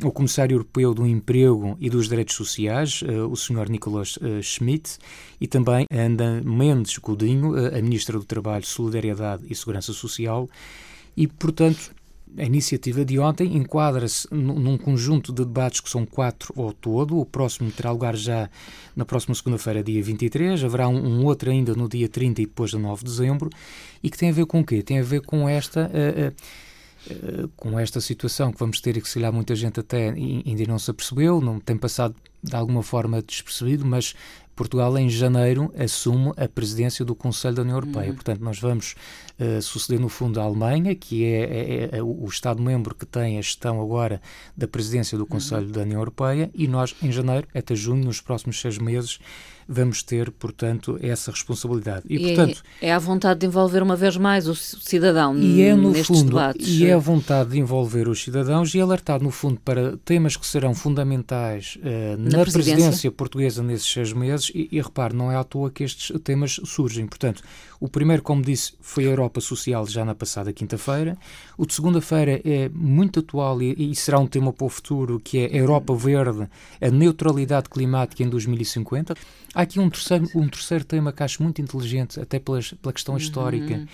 o 0.03 0.11
Comissário 0.11 0.55
Europeu 0.55 0.93
do 0.93 1.07
Emprego 1.07 1.77
e 1.79 1.89
dos 1.89 2.09
Direitos 2.09 2.35
Sociais, 2.35 3.03
o 3.31 3.37
Sr. 3.37 3.69
Nicolas 3.69 4.19
Schmidt, 4.43 4.99
e 5.41 5.47
também 5.47 5.87
Ana 5.91 6.43
Mendes 6.45 6.99
Godinho, 6.99 7.55
a 7.55 7.81
Ministra 7.81 8.19
do 8.19 8.25
Trabalho, 8.25 8.67
Solidariedade 8.67 9.45
e 9.49 9.55
Segurança 9.55 9.93
Social, 9.93 10.49
e, 11.17 11.27
portanto, 11.27 11.96
a 12.37 12.45
iniciativa 12.45 13.05
de 13.05 13.19
ontem 13.19 13.57
enquadra-se 13.57 14.29
num 14.33 14.77
conjunto 14.77 15.33
de 15.33 15.45
debates 15.45 15.81
que 15.81 15.89
são 15.89 16.05
quatro 16.05 16.53
ao 16.57 16.73
todo. 16.73 17.19
O 17.19 17.25
próximo 17.25 17.71
terá 17.71 17.91
lugar 17.91 18.17
já 18.17 18.51
na 18.95 19.05
próxima 19.05 19.35
segunda-feira, 19.35 19.83
dia 19.83 20.03
23. 20.03 20.63
Haverá 20.63 20.89
um, 20.89 21.25
outro 21.25 21.51
ainda 21.51 21.75
no 21.75 21.89
dia 21.89 22.09
30 22.09 22.43
e 22.43 22.47
depois 22.47 22.71
de 22.71 22.79
9 22.79 23.05
de 23.05 23.11
dezembro. 23.11 23.51
E 24.03 24.11
que 24.11 24.19
tem 24.19 24.31
a 24.31 24.33
ver 24.33 24.47
com 24.47 24.61
o 24.61 24.65
quê? 24.65 24.83
Tem 24.83 24.99
a 24.99 25.03
ver 25.03 25.23
com 25.23 25.49
esta. 25.49 25.91
Uh, 25.91 27.45
uh, 27.45 27.49
com 27.57 27.79
esta 27.79 28.01
situação 28.01 28.53
que 28.53 28.59
vamos 28.59 28.81
ter 28.81 28.97
e 28.97 29.01
que 29.01 29.09
se 29.09 29.15
calhar 29.15 29.33
muita 29.33 29.55
gente 29.55 29.81
até 29.81 30.11
ainda 30.11 30.65
não 30.67 30.79
se 30.79 30.91
apercebeu, 30.91 31.41
não 31.41 31.59
tem 31.61 31.77
passado 31.77 32.15
de 32.43 32.55
alguma 32.55 32.83
forma 32.83 33.23
despercebido, 33.23 33.85
mas 33.85 34.15
Portugal, 34.57 34.97
em 34.97 35.09
janeiro, 35.11 35.71
assume 35.79 36.33
a 36.35 36.49
presidência 36.49 37.05
do 37.05 37.15
Conselho 37.15 37.55
da 37.55 37.63
União 37.63 37.77
Europeia. 37.77 38.09
Uhum. 38.09 38.15
Portanto, 38.15 38.41
nós 38.41 38.59
vamos 38.59 38.95
uh, 39.39 39.61
suceder, 39.61 40.01
no 40.01 40.09
fundo, 40.09 40.41
a 40.41 40.45
Alemanha, 40.45 40.95
que 40.95 41.25
é, 41.27 41.91
é, 41.93 41.99
é, 41.99 42.03
o 42.03 42.25
Estado-membro 42.25 42.95
que 42.95 43.05
tem 43.05 43.39
a 43.39 43.43
gestão 43.43 43.81
agora 43.83 44.21
da 44.57 44.67
presidência 44.67 45.19
do 45.19 45.25
uhum. 45.25 45.29
Conselho 45.29 45.67
uhum. 45.67 45.73
da 45.73 45.83
União 45.83 46.01
Europeia, 46.01 46.51
e 46.55 46.67
nós, 46.67 46.97
em 47.03 47.13
janeiro, 47.13 47.47
até 47.55 47.75
junho, 47.75 48.03
nos 48.03 48.23
próximos 48.23 48.59
seis 48.59 48.79
meses, 48.79 49.21
vamos 49.69 50.03
ter, 50.03 50.31
portanto, 50.31 50.99
essa 51.03 51.31
responsabilidade. 51.31 52.05
E, 52.09 52.17
e 52.17 52.35
portanto, 52.35 52.63
é, 52.81 52.89
é 52.89 52.93
a 52.93 52.99
vontade 52.99 53.41
de 53.41 53.47
envolver 53.47 53.83
uma 53.83 53.97
vez 53.97 54.17
mais 54.17 54.47
o 54.47 54.55
cidadão 54.55 55.37
e 55.37 55.63
é, 55.63 55.75
no 55.75 55.91
nestes 55.91 56.19
fundo, 56.19 56.29
debates. 56.29 56.69
E 56.69 56.87
é 56.87 56.93
a 56.93 56.99
vontade 56.99 57.51
de 57.51 57.59
envolver 57.59 58.09
os 58.09 58.23
cidadãos 58.23 58.75
e 58.75 58.81
alertar, 58.81 59.23
no 59.23 59.31
fundo, 59.31 59.61
para 59.65 59.97
temas 59.99 60.37
que 60.37 60.47
serão 60.47 60.75
fundamentais 60.75 61.79
uh, 61.81 62.17
na, 62.17 62.17
na 62.17 62.43
presidência. 62.43 62.75
presidência. 62.75 63.11
portuguesa 63.11 63.63
nesses 63.63 63.91
seis 63.91 64.13
meses. 64.13 64.51
E, 64.55 64.69
e 64.71 64.81
repare, 64.81 65.15
não 65.15 65.31
é 65.31 65.37
à 65.37 65.45
toa 65.45 65.71
que 65.71 65.83
estes 65.83 66.19
temas 66.23 66.61
surgem. 66.65 67.07
Portanto, 67.07 67.43
o 67.81 67.89
primeiro, 67.89 68.23
como 68.23 68.43
disse, 68.43 68.75
foi 68.81 69.07
a 69.07 69.11
Europa 69.11 69.41
Social 69.41 69.87
já 69.87 70.05
na 70.05 70.15
passada 70.15 70.53
quinta-feira. 70.53 71.17
O 71.59 71.67
de 71.67 71.75
segunda-feira 71.75 72.41
é 72.45 72.71
muito 72.73 73.21
atual 73.21 73.61
e, 73.61 73.91
e, 73.91 73.95
será 73.95 74.19
um 74.19 74.27
tema 74.27 74.53
para 74.53 74.67
o 74.67 74.69
futuro, 74.69 75.21
que 75.23 75.39
é 75.39 75.47
a 75.47 75.57
Europa 75.57 75.95
Verde, 75.95 76.49
a 76.81 76.91
neutralidade 76.91 77.69
climática 77.69 78.23
em 78.23 78.29
2050. 78.29 79.15
Há 79.57 79.63
aqui 79.63 79.81
um 79.81 79.89
terceiro, 79.89 80.29
um 80.35 80.47
terceiro 80.47 80.85
tema 80.85 81.11
que 81.15 81.23
acho 81.23 81.43
muito 81.43 81.63
inteligente, 81.63 82.21
até 82.21 82.39
pelas, 82.39 82.75
pela 82.75 82.93
questão 82.93 83.15
uhum. 83.15 83.19
histórica, 83.19 83.89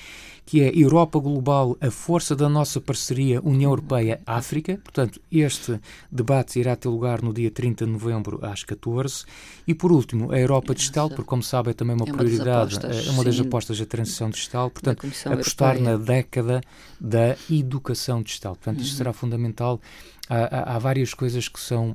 que 0.45 0.61
é 0.61 0.73
Europa 0.75 1.21
Global, 1.21 1.77
a 1.81 1.89
força 1.89 2.35
da 2.35 2.49
nossa 2.49 2.81
parceria 2.81 3.41
União 3.41 3.71
Europeia-África. 3.71 4.81
Portanto, 4.83 5.21
este 5.31 5.81
debate 6.11 6.59
irá 6.59 6.75
ter 6.75 6.89
lugar 6.89 7.23
no 7.23 7.33
dia 7.33 7.49
30 7.49 7.87
de 7.87 7.93
novembro 7.93 8.41
às 8.43 8.65
14. 8.65 9.25
E, 9.65 9.73
por 9.73 9.93
último, 9.93 10.33
a 10.33 10.37
Europa 10.41 10.75
Digital, 10.75 11.09
porque, 11.09 11.23
como 11.23 11.45
sabe, 11.45 11.71
é 11.71 11.75
também 11.75 11.95
uma, 11.95 12.07
é 12.07 12.11
uma 12.11 12.19
prioridade, 12.19 12.81
é 12.85 13.11
uma 13.13 13.23
das 13.23 13.39
apostas 13.39 13.79
da 13.79 13.87
transição 13.87 14.31
digital. 14.31 14.69
Portanto, 14.69 15.07
apostar 15.27 15.77
Europeia. 15.77 15.97
na 15.97 16.05
década 16.05 16.61
da 17.01 17.37
educação 17.49 18.21
digital. 18.21 18.57
Portanto, 18.57 18.81
isto 18.81 18.95
uhum. 18.95 18.99
será 18.99 19.13
fundamental. 19.13 19.81
Há, 20.29 20.73
há, 20.73 20.75
há 20.75 20.79
várias 20.81 21.15
coisas 21.15 21.47
que 21.47 21.61
são 21.61 21.93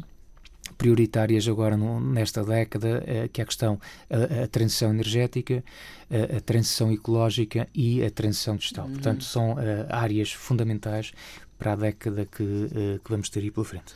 prioritárias 0.78 1.48
agora 1.48 1.78
nesta 1.78 2.44
década, 2.44 3.04
eh, 3.06 3.30
que 3.32 3.42
é 3.42 3.44
a 3.44 3.48
questão 3.48 3.80
a, 4.10 4.44
a 4.44 4.48
transição 4.48 4.90
energética, 4.90 5.64
a, 6.10 6.38
a, 6.38 6.42
transição 6.42 6.92
ecológica 6.92 7.68
e 7.74 8.04
a 8.04 8.10
transição 8.10 8.56
digital. 8.56 8.86
Uhum. 8.86 8.94
Portanto, 8.94 9.24
são 9.24 9.54
uh, 9.54 9.58
áreas 9.90 10.32
fundamentais 10.32 11.12
para 11.58 11.74
a 11.74 11.76
década 11.76 12.26
que, 12.26 12.70
que 13.04 13.10
vamos 13.10 13.30
ter 13.30 13.40
aí 13.40 13.50
pela 13.50 13.66
frente. 13.66 13.94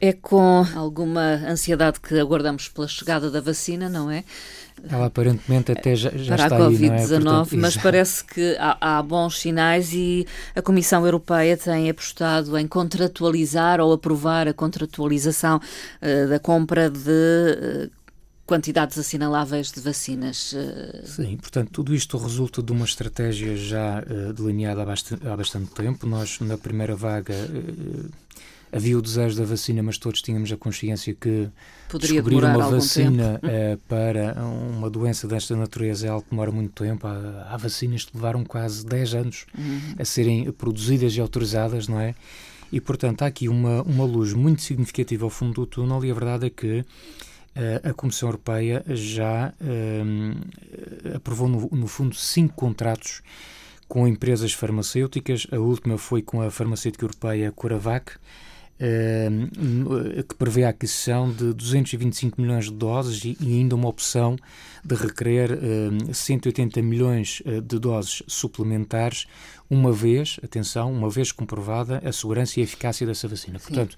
É 0.00 0.14
com 0.14 0.64
alguma 0.74 1.34
ansiedade 1.46 2.00
que 2.00 2.18
aguardamos 2.18 2.68
pela 2.68 2.88
chegada 2.88 3.30
da 3.30 3.40
vacina, 3.40 3.88
não 3.88 4.10
é? 4.10 4.24
Ela 4.88 5.06
aparentemente 5.06 5.72
até 5.72 5.94
já, 5.94 6.10
já 6.10 6.36
para 6.36 6.44
está 6.44 6.56
a 6.56 6.60
Covid-19, 6.70 7.52
é? 7.52 7.56
mas 7.56 7.76
parece 7.76 8.24
que 8.24 8.56
há, 8.58 8.98
há, 8.98 9.02
bons 9.02 9.38
sinais 9.38 9.92
e 9.92 10.26
a 10.54 10.62
Comissão 10.62 11.04
Europeia 11.04 11.56
tem 11.56 11.90
apostado 11.90 12.56
em 12.56 12.66
contratualizar 12.66 13.80
ou 13.80 13.92
aprovar 13.92 14.48
a 14.48 14.54
contratualização 14.54 15.58
uh, 15.58 16.28
da 16.28 16.38
compra 16.38 16.88
de 16.88 17.00
uh, 17.00 17.90
quantidades 18.46 18.96
assinaláveis 18.96 19.70
de 19.70 19.80
vacinas. 19.80 20.52
Uh... 20.52 21.06
Sim, 21.06 21.36
portanto, 21.36 21.70
tudo 21.72 21.94
isto 21.94 22.16
resulta 22.16 22.62
de 22.62 22.72
uma 22.72 22.84
estratégia 22.84 23.56
já 23.56 24.02
delineada 24.34 24.82
há 24.82 24.86
bastante, 24.86 25.28
há 25.28 25.36
bastante 25.36 25.70
tempo. 25.72 26.06
Nós, 26.06 26.40
na 26.40 26.56
primeira 26.56 26.96
vaga, 26.96 27.34
havia 28.72 28.98
o 28.98 29.02
desejo 29.02 29.36
da 29.36 29.44
vacina, 29.44 29.82
mas 29.82 29.98
todos 29.98 30.22
tínhamos 30.22 30.50
a 30.52 30.56
consciência 30.56 31.14
que 31.14 31.48
Poderia 31.88 32.22
descobrir 32.22 32.44
uma 32.46 32.70
vacina 32.70 33.40
uh, 33.42 33.76
para 33.88 34.34
uma 34.44 34.88
doença 34.88 35.26
desta 35.26 35.56
natureza 35.56 36.06
é 36.06 36.10
algo 36.10 36.22
que 36.22 36.30
demora 36.30 36.52
muito 36.52 36.72
tempo. 36.82 37.06
Há, 37.06 37.48
há 37.50 37.56
vacinas 37.56 38.04
que 38.04 38.16
levaram 38.16 38.44
quase 38.44 38.86
10 38.86 39.14
anos 39.14 39.46
uhum. 39.56 39.94
a 39.98 40.04
serem 40.04 40.50
produzidas 40.52 41.16
e 41.16 41.20
autorizadas, 41.20 41.88
não 41.88 42.00
é? 42.00 42.14
E, 42.72 42.80
portanto, 42.80 43.22
há 43.22 43.26
aqui 43.26 43.48
uma, 43.48 43.82
uma 43.82 44.04
luz 44.04 44.32
muito 44.32 44.62
significativa 44.62 45.24
ao 45.24 45.30
fundo 45.30 45.54
do 45.54 45.66
túnel 45.66 46.04
e 46.04 46.10
a 46.10 46.14
verdade 46.14 46.46
é 46.46 46.50
que 46.50 46.80
uh, 46.80 46.84
a 47.88 47.92
Comissão 47.92 48.28
Europeia 48.28 48.84
já 48.88 49.52
uh, 49.60 51.16
aprovou, 51.16 51.48
no, 51.48 51.68
no 51.72 51.86
fundo, 51.88 52.14
cinco 52.14 52.54
contratos 52.54 53.22
com 53.88 54.06
empresas 54.06 54.52
farmacêuticas. 54.52 55.48
A 55.50 55.58
última 55.58 55.98
foi 55.98 56.22
com 56.22 56.40
a 56.40 56.50
farmacêutica 56.50 57.04
europeia 57.04 57.50
Coravac, 57.50 58.12
que 60.28 60.34
prevê 60.36 60.64
a 60.64 60.70
aquisição 60.70 61.30
de 61.30 61.52
225 61.52 62.40
milhões 62.40 62.64
de 62.64 62.72
doses 62.72 63.24
e 63.24 63.36
ainda 63.40 63.74
uma 63.74 63.88
opção 63.88 64.36
de 64.82 64.94
requerer 64.94 65.58
180 66.12 66.80
milhões 66.80 67.42
eh, 67.44 67.60
de 67.60 67.78
doses 67.78 68.22
suplementares, 68.26 69.26
uma 69.68 69.92
vez, 69.92 70.40
atenção, 70.42 70.90
uma 70.90 71.10
vez 71.10 71.30
comprovada 71.30 72.02
a 72.04 72.12
segurança 72.12 72.58
e 72.58 72.62
a 72.62 72.64
eficácia 72.64 73.06
dessa 73.06 73.28
vacina. 73.28 73.58
Sim. 73.58 73.66
Portanto, 73.66 73.96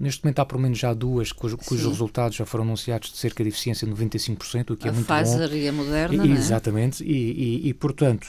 Neste 0.00 0.24
momento 0.24 0.40
há 0.40 0.46
pelo 0.46 0.60
menos 0.60 0.78
já 0.78 0.92
duas 0.92 1.30
cujos, 1.30 1.64
cujos 1.64 1.86
resultados 1.86 2.36
já 2.36 2.44
foram 2.44 2.64
anunciados 2.64 3.12
de 3.12 3.18
cerca 3.18 3.44
de 3.44 3.50
eficiência 3.50 3.86
de 3.86 3.92
95%, 3.94 4.70
o 4.70 4.76
que 4.76 4.88
é 4.88 4.90
a 4.90 4.92
muito 4.92 5.06
Pfizer 5.06 5.48
bom. 5.48 5.54
e 5.54 5.68
a 5.68 5.72
Moderna, 5.72 6.26
e, 6.26 6.32
Exatamente, 6.32 7.04
e, 7.04 7.12
e, 7.12 7.68
e, 7.68 7.74
portanto 7.74 8.28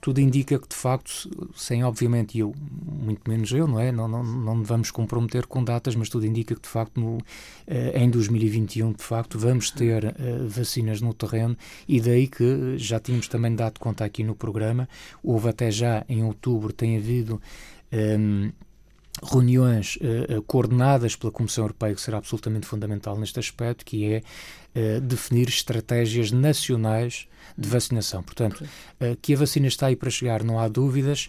tudo 0.00 0.20
indica 0.20 0.58
que, 0.58 0.68
de 0.68 0.76
facto, 0.76 1.28
sem 1.56 1.82
obviamente 1.82 2.38
eu, 2.38 2.54
muito 2.86 3.28
menos 3.28 3.50
eu, 3.52 3.66
não 3.66 3.80
é? 3.80 3.90
Não, 3.90 4.06
não, 4.06 4.22
não 4.22 4.62
vamos 4.62 4.90
comprometer 4.90 5.46
com 5.46 5.64
datas, 5.64 5.96
mas 5.96 6.08
tudo 6.08 6.26
indica 6.26 6.54
que, 6.54 6.62
de 6.62 6.68
facto, 6.68 7.00
no, 7.00 7.16
uh, 7.16 7.20
em 7.94 8.08
2021, 8.08 8.92
de 8.92 9.02
facto, 9.02 9.38
vamos 9.38 9.70
ter 9.70 10.04
uh, 10.04 10.48
vacinas 10.48 11.00
no 11.00 11.12
terreno 11.12 11.56
e 11.88 12.00
daí 12.00 12.28
que 12.28 12.78
já 12.78 13.00
tínhamos 13.00 13.26
também 13.26 13.54
dado 13.54 13.78
conta 13.80 14.04
aqui 14.04 14.22
no 14.22 14.34
programa. 14.34 14.88
Houve 15.22 15.48
até 15.48 15.70
já 15.70 16.04
em 16.08 16.22
outubro, 16.22 16.72
tem 16.72 16.96
havido. 16.96 17.40
Um, 17.92 18.52
reuniões 19.22 19.96
uh, 19.96 20.42
coordenadas 20.42 21.16
pela 21.16 21.32
Comissão 21.32 21.64
Europeia, 21.64 21.94
que 21.94 22.00
será 22.00 22.18
absolutamente 22.18 22.66
fundamental 22.66 23.18
neste 23.18 23.38
aspecto, 23.38 23.84
que 23.84 24.12
é 24.12 24.22
uh, 24.74 25.00
definir 25.00 25.48
estratégias 25.48 26.30
nacionais 26.30 27.26
de 27.56 27.68
vacinação. 27.68 28.22
Portanto, 28.22 28.62
uh, 28.62 29.16
que 29.20 29.34
a 29.34 29.36
vacina 29.36 29.66
está 29.66 29.86
aí 29.86 29.96
para 29.96 30.10
chegar, 30.10 30.42
não 30.42 30.58
há 30.58 30.68
dúvidas 30.68 31.28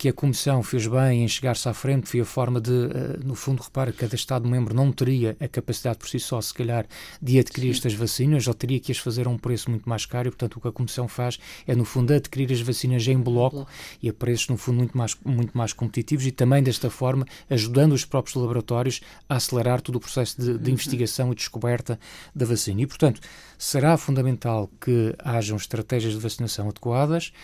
que 0.00 0.08
a 0.08 0.14
Comissão 0.14 0.62
fez 0.62 0.86
bem 0.86 1.24
em 1.24 1.28
chegar-se 1.28 1.68
à 1.68 1.74
frente 1.74 2.08
foi 2.08 2.20
a 2.20 2.24
forma 2.24 2.58
de, 2.58 2.70
uh, 2.70 3.20
no 3.22 3.34
fundo, 3.34 3.62
repara, 3.62 3.92
cada 3.92 4.14
Estado-membro 4.14 4.74
não 4.74 4.90
teria 4.90 5.36
a 5.38 5.46
capacidade 5.46 5.98
por 5.98 6.08
si 6.08 6.18
só, 6.18 6.40
se 6.40 6.54
calhar, 6.54 6.86
de 7.20 7.38
adquirir 7.38 7.74
Sim. 7.74 7.76
estas 7.76 7.92
vacinas, 7.92 8.48
ou 8.48 8.54
teria 8.54 8.80
que 8.80 8.90
as 8.90 8.96
fazer 8.96 9.26
a 9.26 9.28
um 9.28 9.36
preço 9.36 9.68
muito 9.68 9.86
mais 9.86 10.06
caro, 10.06 10.28
e, 10.28 10.30
portanto, 10.30 10.56
o 10.56 10.60
que 10.62 10.68
a 10.68 10.72
Comissão 10.72 11.06
faz 11.06 11.38
é, 11.66 11.74
no 11.74 11.84
fundo, 11.84 12.14
adquirir 12.14 12.50
as 12.50 12.62
vacinas 12.62 13.06
em 13.06 13.18
bloco, 13.18 13.56
bloco. 13.56 13.70
e 14.02 14.08
a 14.08 14.12
preços, 14.14 14.48
no 14.48 14.56
fundo, 14.56 14.78
muito 14.78 14.96
mais, 14.96 15.14
muito 15.22 15.58
mais 15.58 15.74
competitivos 15.74 16.24
e 16.24 16.30
também, 16.30 16.62
desta 16.62 16.88
forma, 16.88 17.26
ajudando 17.50 17.92
os 17.92 18.06
próprios 18.06 18.36
laboratórios 18.36 19.02
a 19.28 19.36
acelerar 19.36 19.82
todo 19.82 19.96
o 19.96 20.00
processo 20.00 20.40
de, 20.40 20.56
de 20.56 20.64
uhum. 20.64 20.72
investigação 20.72 21.30
e 21.30 21.34
descoberta 21.34 22.00
da 22.34 22.46
vacina. 22.46 22.80
E, 22.80 22.86
portanto, 22.86 23.20
será 23.58 23.98
fundamental 23.98 24.70
que 24.80 25.14
hajam 25.18 25.58
estratégias 25.58 26.14
de 26.14 26.20
vacinação 26.20 26.70
adequadas, 26.70 27.34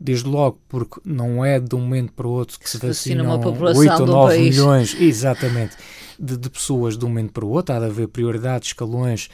desde 0.00 0.26
logo 0.26 0.58
porque 0.66 0.98
não 1.04 1.44
é 1.44 1.60
de 1.60 1.74
um 1.74 1.80
momento 1.80 2.12
para 2.14 2.26
o 2.26 2.30
outro 2.30 2.58
que, 2.58 2.64
que 2.64 2.70
se 2.70 2.78
vacinam 2.78 3.26
8 3.38 4.00
ou 4.00 4.06
9 4.06 4.38
milhões 4.38 4.96
exatamente, 4.98 5.76
de, 6.18 6.38
de, 6.38 6.48
pessoas 6.48 6.96
de 6.96 7.04
um 7.04 7.08
momento 7.08 7.32
para 7.32 7.44
o 7.44 7.50
outro. 7.50 7.74
Há 7.74 7.78
de 7.78 7.84
haver 7.84 8.08
prioridades, 8.08 8.68
escalões, 8.68 9.28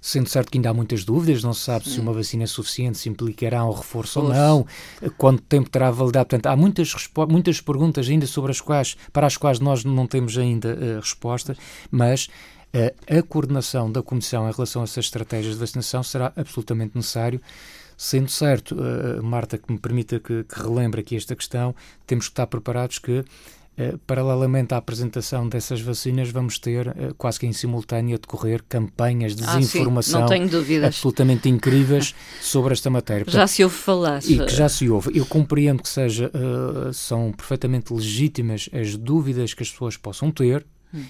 sendo 0.00 0.28
certo 0.28 0.50
que 0.50 0.56
ainda 0.56 0.70
há 0.70 0.74
muitas 0.74 1.04
dúvidas, 1.04 1.44
não 1.44 1.52
se 1.52 1.60
sabe 1.60 1.88
se 1.88 2.00
uma 2.00 2.14
vacina 2.14 2.44
é 2.44 2.46
suficiente, 2.46 2.96
se 2.96 3.10
implicará 3.10 3.64
um 3.66 3.72
reforço 3.72 4.20
ou 4.20 4.28
não, 4.28 4.66
quanto 5.18 5.42
tempo 5.42 5.68
terá 5.68 5.90
validade. 5.90 6.30
Portanto, 6.30 6.46
há 6.46 6.56
muitas, 6.56 6.94
muitas 7.28 7.60
perguntas 7.60 8.08
ainda 8.08 8.26
sobre 8.26 8.52
as 8.52 8.60
quais, 8.60 8.96
para 9.12 9.26
as 9.26 9.36
quais 9.36 9.60
nós 9.60 9.84
não 9.84 10.06
temos 10.06 10.38
ainda 10.38 10.74
uh, 10.74 11.00
resposta, 11.00 11.54
mas 11.90 12.28
uh, 12.74 13.18
a 13.18 13.22
coordenação 13.22 13.92
da 13.92 14.02
Comissão 14.02 14.48
em 14.48 14.52
relação 14.52 14.80
a 14.80 14.84
essas 14.84 15.04
estratégias 15.04 15.54
de 15.54 15.60
vacinação 15.60 16.02
será 16.02 16.32
absolutamente 16.36 16.96
necessário 16.96 17.40
Sendo 17.96 18.30
certo, 18.30 18.74
uh, 18.74 19.22
Marta, 19.22 19.56
que 19.56 19.72
me 19.72 19.78
permita 19.78 20.20
que, 20.20 20.44
que 20.44 20.60
relembre 20.60 21.00
aqui 21.00 21.16
esta 21.16 21.34
questão, 21.34 21.74
temos 22.06 22.26
que 22.26 22.32
estar 22.32 22.46
preparados 22.46 22.98
que 22.98 23.20
uh, 23.20 23.98
paralelamente 24.06 24.74
à 24.74 24.76
apresentação 24.76 25.48
dessas 25.48 25.80
vacinas, 25.80 26.30
vamos 26.30 26.58
ter 26.58 26.88
uh, 26.88 27.14
quase 27.16 27.40
que 27.40 27.46
em 27.46 27.54
simultâneo 27.54 28.16
a 28.16 28.18
decorrer 28.18 28.62
campanhas 28.68 29.34
de 29.34 29.46
desinformação 29.46 30.26
ah, 30.26 30.86
absolutamente 30.86 31.48
incríveis 31.48 32.14
sobre 32.40 32.74
esta 32.74 32.90
matéria. 32.90 33.24
Portanto, 33.24 33.40
já 33.40 33.46
se 33.46 33.64
ouve 33.64 33.76
falar. 33.76 34.22
E 34.24 34.38
que 34.38 34.54
já 34.54 34.68
se 34.68 34.90
ouve. 34.90 35.18
Eu 35.18 35.24
compreendo 35.24 35.82
que 35.82 35.88
seja, 35.88 36.30
são 36.92 37.32
perfeitamente 37.32 37.94
legítimas 37.94 38.68
as 38.72 38.94
dúvidas 38.94 39.54
que 39.54 39.62
as 39.62 39.70
pessoas 39.70 39.96
possam 39.96 40.30
ter, 40.30 40.66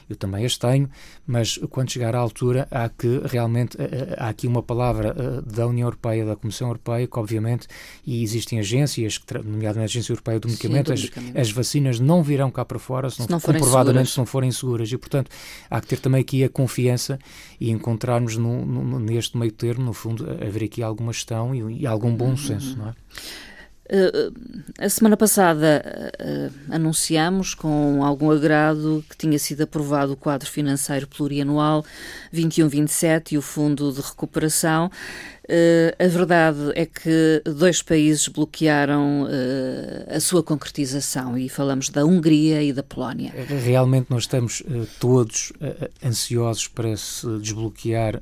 eu 0.08 0.16
também 0.16 0.44
as 0.44 0.56
tenho, 0.56 0.88
mas 1.26 1.58
quando 1.70 1.90
chegar 1.90 2.14
à 2.14 2.18
altura 2.18 2.66
há 2.70 2.88
que 2.88 3.20
realmente 3.24 3.76
eh, 3.80 3.88
eh, 3.90 4.16
há 4.18 4.28
aqui 4.28 4.46
uma 4.46 4.62
palavra 4.62 5.14
eh, 5.16 5.54
da 5.54 5.66
União 5.66 5.86
Europeia, 5.86 6.24
da 6.24 6.36
Comissão 6.36 6.68
Europeia, 6.68 7.06
que 7.06 7.18
obviamente, 7.18 7.66
e 8.06 8.22
existem 8.22 8.58
agências, 8.58 9.20
nomeadamente 9.44 9.78
a 9.78 9.84
Agência 9.84 10.12
Europeia 10.12 10.40
do 10.40 10.48
Medicamento, 10.48 10.88
Sim, 10.88 10.94
do 10.94 11.00
medicamento. 11.00 11.38
As, 11.38 11.48
as, 11.48 11.52
vacinas 11.52 12.00
não 12.00 12.22
virão 12.22 12.50
cá 12.50 12.64
para 12.64 12.78
fora 12.78 13.10
se, 13.10 13.18
não, 13.20 13.26
se 13.26 13.32
não 13.32 13.40
comprovadamente 13.40 14.10
se 14.10 14.18
não 14.18 14.26
forem 14.26 14.50
seguras. 14.50 14.90
E, 14.90 14.96
portanto, 14.96 15.30
há 15.70 15.80
que 15.80 15.86
ter 15.86 15.98
também 15.98 16.20
aqui 16.20 16.44
a 16.44 16.48
confiança 16.48 17.18
e 17.60 17.70
encontrarmos 17.70 18.36
no, 18.36 18.64
no, 18.64 18.98
neste 18.98 19.36
meio 19.36 19.52
termo, 19.52 19.84
no 19.84 19.92
fundo, 19.92 20.28
haver 20.30 20.64
aqui 20.64 20.82
alguma 20.82 21.12
gestão 21.12 21.54
e, 21.54 21.82
e 21.82 21.86
algum 21.86 22.14
bom 22.14 22.30
uhum. 22.30 22.36
senso, 22.36 22.76
não 22.76 22.88
é? 22.88 22.94
Uh, 23.86 24.34
a 24.80 24.88
semana 24.88 25.16
passada 25.16 26.12
uh, 26.18 26.74
anunciamos 26.74 27.54
com 27.54 28.04
algum 28.04 28.32
agrado 28.32 29.04
que 29.08 29.16
tinha 29.16 29.38
sido 29.38 29.62
aprovado 29.62 30.12
o 30.12 30.16
quadro 30.16 30.50
financeiro 30.50 31.06
plurianual 31.06 31.84
21-27 32.34 33.32
e 33.32 33.38
o 33.38 33.42
Fundo 33.42 33.92
de 33.92 34.00
Recuperação. 34.00 34.90
A 35.96 36.08
verdade 36.08 36.72
é 36.74 36.84
que 36.84 37.40
dois 37.44 37.80
países 37.80 38.26
bloquearam 38.26 39.28
a 40.08 40.18
sua 40.18 40.42
concretização 40.42 41.38
e 41.38 41.48
falamos 41.48 41.88
da 41.88 42.04
Hungria 42.04 42.64
e 42.64 42.72
da 42.72 42.82
Polónia. 42.82 43.32
Realmente 43.64 44.08
nós 44.10 44.24
estamos 44.24 44.64
todos 44.98 45.52
ansiosos 46.04 46.66
para 46.66 46.96
se 46.96 47.28
desbloquear 47.38 48.20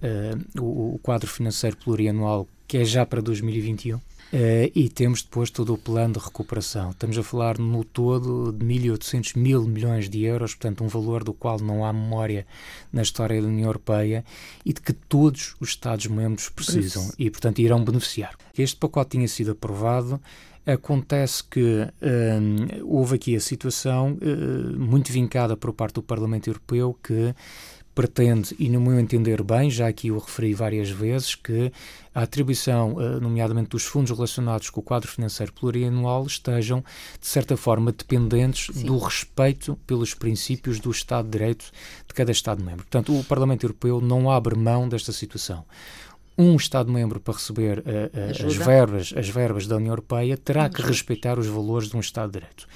o 0.60 1.00
quadro 1.02 1.26
financeiro 1.26 1.78
plurianual 1.78 2.46
que 2.68 2.76
é 2.76 2.84
já 2.84 3.06
para 3.06 3.22
2021. 3.22 3.98
Uh, 4.34 4.68
e 4.74 4.88
temos 4.88 5.22
depois 5.22 5.48
todo 5.48 5.72
o 5.72 5.78
plano 5.78 6.14
de 6.14 6.18
recuperação. 6.18 6.90
Estamos 6.90 7.16
a 7.16 7.22
falar 7.22 7.56
no 7.56 7.84
todo 7.84 8.52
de 8.52 8.66
1.800 8.66 9.38
mil 9.38 9.62
milhões 9.62 10.10
de 10.10 10.24
euros, 10.24 10.56
portanto, 10.56 10.82
um 10.82 10.88
valor 10.88 11.22
do 11.22 11.32
qual 11.32 11.60
não 11.60 11.84
há 11.84 11.92
memória 11.92 12.44
na 12.92 13.02
história 13.02 13.40
da 13.40 13.46
União 13.46 13.68
Europeia 13.68 14.24
e 14.64 14.72
de 14.72 14.80
que 14.80 14.92
todos 14.92 15.54
os 15.60 15.68
Estados-membros 15.68 16.48
precisam 16.48 17.12
e, 17.16 17.30
portanto, 17.30 17.60
irão 17.60 17.84
beneficiar. 17.84 18.36
Este 18.58 18.76
pacote 18.76 19.10
tinha 19.10 19.28
sido 19.28 19.52
aprovado. 19.52 20.20
Acontece 20.66 21.44
que 21.44 21.82
uh, 21.82 22.86
houve 22.86 23.14
aqui 23.14 23.36
a 23.36 23.40
situação 23.40 24.18
uh, 24.20 24.80
muito 24.80 25.12
vincada 25.12 25.56
por 25.56 25.72
parte 25.72 25.94
do 25.94 26.02
Parlamento 26.02 26.48
Europeu 26.48 26.98
que 27.00 27.32
pretende, 27.94 28.54
e 28.58 28.68
no 28.68 28.80
meu 28.80 28.98
entender 28.98 29.42
bem, 29.42 29.70
já 29.70 29.86
aqui 29.86 30.10
o 30.10 30.18
referi 30.18 30.52
várias 30.52 30.90
vezes, 30.90 31.34
que 31.34 31.72
a 32.14 32.22
atribuição, 32.22 33.00
eh, 33.00 33.20
nomeadamente 33.20 33.70
dos 33.70 33.84
fundos 33.84 34.10
relacionados 34.10 34.70
com 34.70 34.80
o 34.80 34.82
quadro 34.82 35.10
financeiro 35.10 35.52
plurianual, 35.52 36.26
estejam, 36.26 36.84
de 37.20 37.26
certa 37.26 37.56
forma, 37.56 37.92
dependentes 37.92 38.74
Sim. 38.74 38.86
do 38.86 38.98
respeito 38.98 39.76
pelos 39.86 40.14
princípios 40.14 40.80
do 40.80 40.90
Estado 40.90 41.26
de 41.26 41.32
Direito 41.32 41.66
de 42.06 42.14
cada 42.14 42.32
Estado-membro. 42.32 42.84
Portanto, 42.84 43.18
o 43.18 43.24
Parlamento 43.24 43.64
Europeu 43.64 44.00
não 44.00 44.30
abre 44.30 44.56
mão 44.56 44.88
desta 44.88 45.12
situação 45.12 45.64
um 46.36 46.56
Estado-membro 46.56 47.20
para 47.20 47.34
receber 47.34 47.78
uh, 47.78 47.82
uh, 47.82 48.46
as, 48.48 48.56
verbas, 48.56 49.14
as 49.16 49.28
verbas 49.28 49.66
da 49.68 49.76
União 49.76 49.92
Europeia 49.92 50.36
terá 50.36 50.68
que 50.68 50.82
respeitar 50.82 51.38
os 51.38 51.46
valores 51.46 51.88
de 51.88 51.96
um 51.96 52.00
Estado 52.00 52.32
de 52.32 52.40
Direito. 52.40 52.66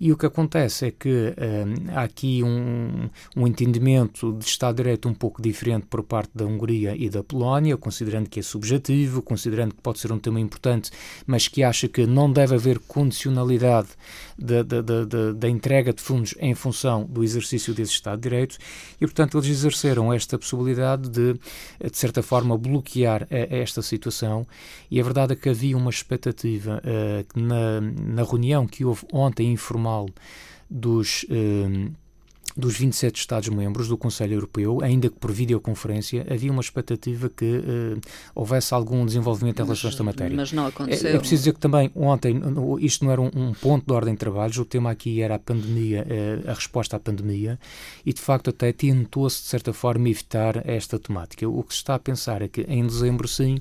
E 0.00 0.12
o 0.12 0.16
que 0.16 0.26
acontece 0.26 0.86
é 0.86 0.90
que 0.90 1.08
um, 1.08 1.96
há 1.96 2.02
aqui 2.02 2.42
um, 2.42 3.08
um 3.36 3.46
entendimento 3.46 4.32
de 4.32 4.44
Estado 4.44 4.76
de 4.76 4.82
Direito 4.82 5.08
um 5.08 5.14
pouco 5.14 5.40
diferente 5.40 5.86
por 5.86 6.02
parte 6.02 6.30
da 6.34 6.44
Hungria 6.44 6.94
e 6.96 7.08
da 7.08 7.22
Polónia, 7.22 7.76
considerando 7.76 8.28
que 8.28 8.40
é 8.40 8.42
subjetivo, 8.42 9.22
considerando 9.22 9.74
que 9.74 9.80
pode 9.80 9.98
ser 9.98 10.12
um 10.12 10.18
tema 10.18 10.40
importante, 10.40 10.90
mas 11.26 11.48
que 11.48 11.62
acha 11.62 11.88
que 11.88 12.06
não 12.06 12.30
deve 12.30 12.54
haver 12.54 12.78
condicionalidade 12.80 13.88
da, 14.36 14.62
da, 14.62 14.82
da, 14.82 15.32
da 15.32 15.48
entrega 15.48 15.92
de 15.92 16.02
fundos 16.02 16.34
em 16.40 16.54
função 16.54 17.04
do 17.04 17.22
exercício 17.22 17.72
desse 17.72 17.92
Estado 17.92 18.20
de 18.20 18.28
Direito, 18.28 18.58
e 19.00 19.06
portanto 19.06 19.38
eles 19.38 19.48
exerceram 19.48 20.12
esta 20.12 20.38
possibilidade 20.38 21.08
de, 21.08 21.34
de 21.34 21.96
certa 21.96 22.22
forma, 22.22 22.58
bloquear 22.58 23.26
esta 23.30 23.80
situação. 23.80 24.46
E 24.90 25.00
a 25.00 25.04
verdade 25.04 25.34
é 25.34 25.36
que 25.36 25.48
havia 25.48 25.76
uma 25.76 25.90
expectativa 25.90 26.82
uh, 26.84 27.40
na, 27.40 27.80
na 27.80 28.22
reunião 28.22 28.66
que 28.66 28.84
houve 28.84 29.06
ontem 29.12 29.52
informal 29.52 29.83
formal 29.84 30.06
dos. 30.70 31.26
Eh, 31.30 31.90
dos 32.56 32.76
27 32.76 33.18
Estados-membros 33.18 33.88
do 33.88 33.98
Conselho 33.98 34.34
Europeu, 34.34 34.78
ainda 34.80 35.08
que 35.08 35.16
por 35.16 35.32
videoconferência, 35.32 36.24
havia 36.30 36.52
uma 36.52 36.60
expectativa 36.60 37.28
que 37.28 37.44
uh, 37.44 38.00
houvesse 38.32 38.72
algum 38.72 39.04
desenvolvimento 39.04 39.58
em 39.60 39.64
relação 39.64 39.88
a 39.88 39.90
esta 39.90 40.04
matéria. 40.04 40.36
Mas 40.36 40.52
não 40.52 40.66
aconteceu. 40.66 41.10
É, 41.10 41.14
é 41.14 41.18
preciso 41.18 41.40
dizer 41.40 41.54
que 41.54 41.58
também 41.58 41.90
ontem 41.96 42.40
isto 42.78 43.04
não 43.04 43.10
era 43.10 43.20
um, 43.20 43.30
um, 43.34 43.52
ponto 43.54 43.84
de 43.84 43.92
ordem 43.92 44.14
de 44.14 44.20
trabalhos, 44.20 44.56
o 44.56 44.64
tema 44.64 44.92
aqui 44.92 45.20
era 45.20 45.34
a 45.34 45.38
pandemia, 45.38 46.06
uh, 46.06 46.50
a 46.50 46.54
resposta 46.54 46.96
à 46.96 47.00
pandemia, 47.00 47.58
e 48.06 48.12
de 48.12 48.20
facto 48.20 48.50
até 48.50 48.72
tentou-se 48.72 49.42
de 49.42 49.48
certa 49.48 49.72
forma 49.72 50.08
evitar 50.08 50.62
esta 50.64 50.96
temática. 50.96 51.48
O 51.48 51.64
que 51.64 51.74
se 51.74 51.78
está 51.78 51.96
a 51.96 51.98
pensar 51.98 52.40
é 52.40 52.46
que 52.46 52.60
em 52.68 52.86
dezembro, 52.86 53.26
sim, 53.26 53.58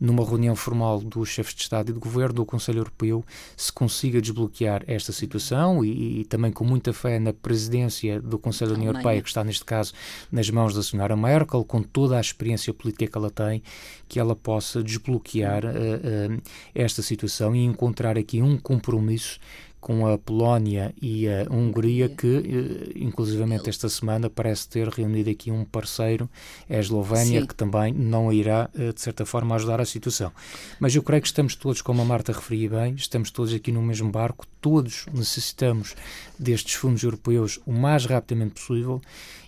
numa 0.00 0.24
reunião 0.24 0.56
formal 0.56 0.98
dos 1.00 1.28
chefes 1.28 1.54
de 1.54 1.62
Estado 1.62 1.90
e 1.90 1.92
de 1.92 2.00
Governo 2.00 2.36
do 2.36 2.46
Conselho 2.46 2.78
Europeu, 2.78 3.24
se 3.56 3.70
consiga 3.72 4.20
desbloquear 4.20 4.82
esta 4.86 5.12
situação 5.12 5.84
e, 5.84 6.20
e 6.20 6.24
também 6.24 6.50
com 6.50 6.64
muita 6.64 6.92
fé 6.92 7.18
na 7.18 7.32
presidência 7.32 8.20
do 8.20 8.38
Conselho 8.38 8.70
da 8.70 8.76
União 8.76 8.92
Europeia, 8.92 9.20
que 9.20 9.28
está 9.28 9.44
neste 9.44 9.64
caso 9.64 9.92
nas 10.32 10.48
mãos 10.48 10.74
da 10.74 10.82
senhora 10.82 11.16
Merkel, 11.16 11.64
com 11.64 11.82
toda 11.82 12.16
a 12.16 12.20
experiência 12.20 12.72
política 12.72 13.06
que 13.06 13.18
ela 13.18 13.30
tem, 13.30 13.62
que 14.08 14.18
ela 14.18 14.34
possa 14.34 14.82
desbloquear 14.82 15.64
uh, 15.64 15.68
uh, 15.68 16.42
esta 16.74 17.02
situação 17.02 17.54
e 17.54 17.64
encontrar 17.64 18.16
aqui 18.16 18.40
um 18.40 18.56
compromisso 18.56 19.38
com 19.80 20.06
a 20.06 20.18
Polónia 20.18 20.94
e 21.00 21.26
a 21.26 21.46
Hungria, 21.50 22.08
que 22.08 22.26
eh, 22.26 22.92
inclusivamente 22.96 23.70
esta 23.70 23.88
semana 23.88 24.28
parece 24.28 24.68
ter 24.68 24.88
reunido 24.88 25.30
aqui 25.30 25.50
um 25.50 25.64
parceiro, 25.64 26.28
é 26.68 26.76
a 26.76 26.80
Eslovénia, 26.80 27.40
Sim. 27.40 27.46
que 27.46 27.54
também 27.54 27.92
não 27.92 28.32
irá, 28.32 28.68
eh, 28.78 28.92
de 28.92 29.00
certa 29.00 29.24
forma, 29.24 29.54
ajudar 29.54 29.80
a 29.80 29.84
situação. 29.84 30.30
Mas 30.78 30.94
eu 30.94 31.02
creio 31.02 31.22
que 31.22 31.28
estamos 31.28 31.54
todos, 31.54 31.80
como 31.80 32.02
a 32.02 32.04
Marta 32.04 32.32
referia 32.32 32.68
bem, 32.68 32.94
estamos 32.94 33.30
todos 33.30 33.54
aqui 33.54 33.72
no 33.72 33.82
mesmo 33.82 34.10
barco, 34.10 34.46
todos 34.60 35.06
necessitamos 35.14 35.94
destes 36.38 36.74
fundos 36.74 37.02
europeus 37.02 37.58
o 37.64 37.72
mais 37.72 38.04
rapidamente 38.04 38.54
possível 38.54 39.00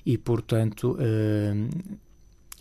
e, 0.04 0.16
portanto, 0.16 0.96
uh, 0.98 1.98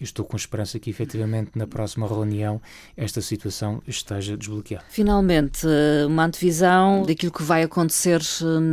estou 0.03 0.25
com 0.25 0.35
esperança 0.35 0.79
que 0.79 0.89
efetivamente 0.89 1.51
na 1.55 1.67
próxima 1.67 2.07
reunião 2.07 2.61
esta 2.97 3.21
situação 3.21 3.81
esteja 3.87 4.35
desbloqueada. 4.35 4.85
Finalmente, 4.89 5.65
uma 6.07 6.25
antevisão 6.25 7.03
daquilo 7.05 7.31
que 7.31 7.43
vai 7.43 7.63
acontecer 7.63 8.21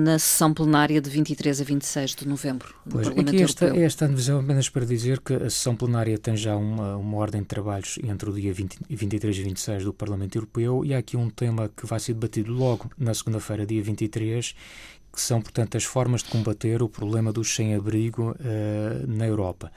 na 0.04 0.18
sessão 0.18 0.52
plenária 0.52 1.00
de 1.00 1.10
23 1.10 1.60
a 1.60 1.64
26 1.64 2.14
de 2.14 2.28
novembro 2.28 2.68
do 2.84 2.92
pois, 2.92 3.06
Parlamento 3.06 3.28
aqui 3.28 3.42
esta, 3.42 3.64
Europeu. 3.66 3.84
esta 3.84 4.04
antevisão 4.06 4.40
apenas 4.40 4.68
para 4.68 4.84
dizer 4.84 5.20
que 5.20 5.34
a 5.34 5.50
sessão 5.50 5.76
plenária 5.76 6.18
tem 6.18 6.36
já 6.36 6.56
uma, 6.56 6.96
uma 6.96 7.16
ordem 7.18 7.42
de 7.42 7.48
trabalhos 7.48 7.98
entre 8.02 8.30
o 8.30 8.32
dia 8.32 8.52
20, 8.52 8.78
23 8.88 9.36
e 9.36 9.42
26 9.42 9.84
do 9.84 9.92
Parlamento 9.92 10.36
Europeu 10.36 10.84
e 10.84 10.94
há 10.94 10.98
aqui 10.98 11.16
um 11.16 11.28
tema 11.28 11.70
que 11.76 11.86
vai 11.86 12.00
ser 12.00 12.14
debatido 12.14 12.52
logo 12.52 12.90
na 12.98 13.12
segunda-feira, 13.14 13.66
dia 13.66 13.82
23, 13.82 14.54
que 15.12 15.20
são, 15.20 15.40
portanto, 15.40 15.76
as 15.76 15.84
formas 15.84 16.22
de 16.22 16.30
combater 16.30 16.82
o 16.82 16.88
problema 16.88 17.32
do 17.32 17.42
sem-abrigo 17.44 18.32
uh, 18.32 19.06
na 19.06 19.26
Europa. 19.26 19.72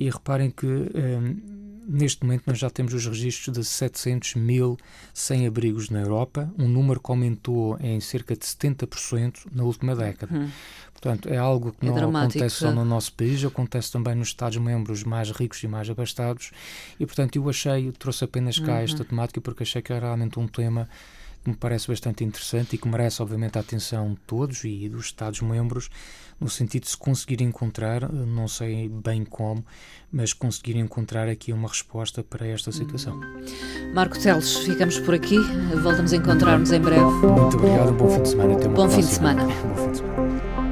E 0.00 0.08
reparem 0.08 0.48
que 0.48 0.64
um, 0.64 1.58
neste 1.88 2.22
momento 2.22 2.44
nós 2.46 2.56
já 2.56 2.70
temos 2.70 2.94
os 2.94 3.04
registros 3.04 3.58
de 3.58 3.64
700 3.64 4.36
mil 4.36 4.78
sem-abrigos 5.12 5.90
na 5.90 6.00
Europa, 6.00 6.48
um 6.56 6.68
número 6.68 7.00
que 7.00 7.10
aumentou 7.10 7.76
em 7.80 7.98
cerca 7.98 8.36
de 8.36 8.46
70% 8.46 9.46
na 9.52 9.64
última 9.64 9.96
década. 9.96 10.32
Hum. 10.32 10.48
Portanto, 10.92 11.28
é 11.28 11.36
algo 11.36 11.72
que 11.72 11.84
é 11.84 11.88
não 11.88 11.96
dramático. 11.96 12.38
acontece 12.38 12.56
só 12.56 12.70
no 12.70 12.84
nosso 12.84 13.12
país, 13.14 13.44
acontece 13.44 13.90
também 13.90 14.14
nos 14.14 14.28
Estados-membros 14.28 15.02
mais 15.02 15.32
ricos 15.32 15.60
e 15.64 15.66
mais 15.66 15.90
abastados. 15.90 16.52
E, 17.00 17.04
portanto, 17.04 17.34
eu 17.34 17.48
achei, 17.48 17.90
trouxe 17.92 18.22
apenas 18.22 18.60
cá 18.60 18.74
uhum. 18.74 18.78
esta 18.78 19.04
temática 19.04 19.40
porque 19.40 19.64
achei 19.64 19.82
que 19.82 19.92
era 19.92 20.06
realmente 20.06 20.38
um 20.38 20.46
tema 20.46 20.88
que 21.48 21.52
me 21.52 21.56
parece 21.56 21.88
bastante 21.88 22.22
interessante 22.24 22.74
e 22.74 22.78
que 22.78 22.86
merece, 22.86 23.22
obviamente, 23.22 23.56
a 23.56 23.60
atenção 23.60 24.10
de 24.10 24.20
todos 24.26 24.64
e 24.64 24.88
dos 24.88 25.06
Estados-membros, 25.06 25.88
no 26.38 26.48
sentido 26.48 26.84
de 26.84 26.90
se 26.90 26.96
conseguir 26.96 27.40
encontrar, 27.42 28.12
não 28.12 28.46
sei 28.46 28.88
bem 28.88 29.24
como, 29.24 29.64
mas 30.12 30.32
conseguir 30.32 30.76
encontrar 30.76 31.28
aqui 31.28 31.52
uma 31.52 31.68
resposta 31.68 32.22
para 32.22 32.46
esta 32.46 32.70
situação. 32.70 33.18
Marco 33.94 34.18
Teles, 34.18 34.56
ficamos 34.58 34.98
por 35.00 35.14
aqui. 35.14 35.38
Voltamos 35.82 36.12
a 36.12 36.16
encontrar-nos 36.16 36.70
em 36.70 36.80
breve. 36.80 37.02
Muito 37.02 37.56
obrigado, 37.56 37.92
bom 37.92 38.08
fim 38.08 38.22
de 38.22 38.28
semana. 38.28 38.54
Até 38.54 38.68
uma 38.68 38.76
bom 38.76 38.88
próxima. 38.88 39.02
fim 39.02 39.08
de 39.08 39.14
semana. 39.14 39.44
Bom 39.44 39.84
fim 39.84 39.90
de 39.90 39.96
semana. 39.96 40.67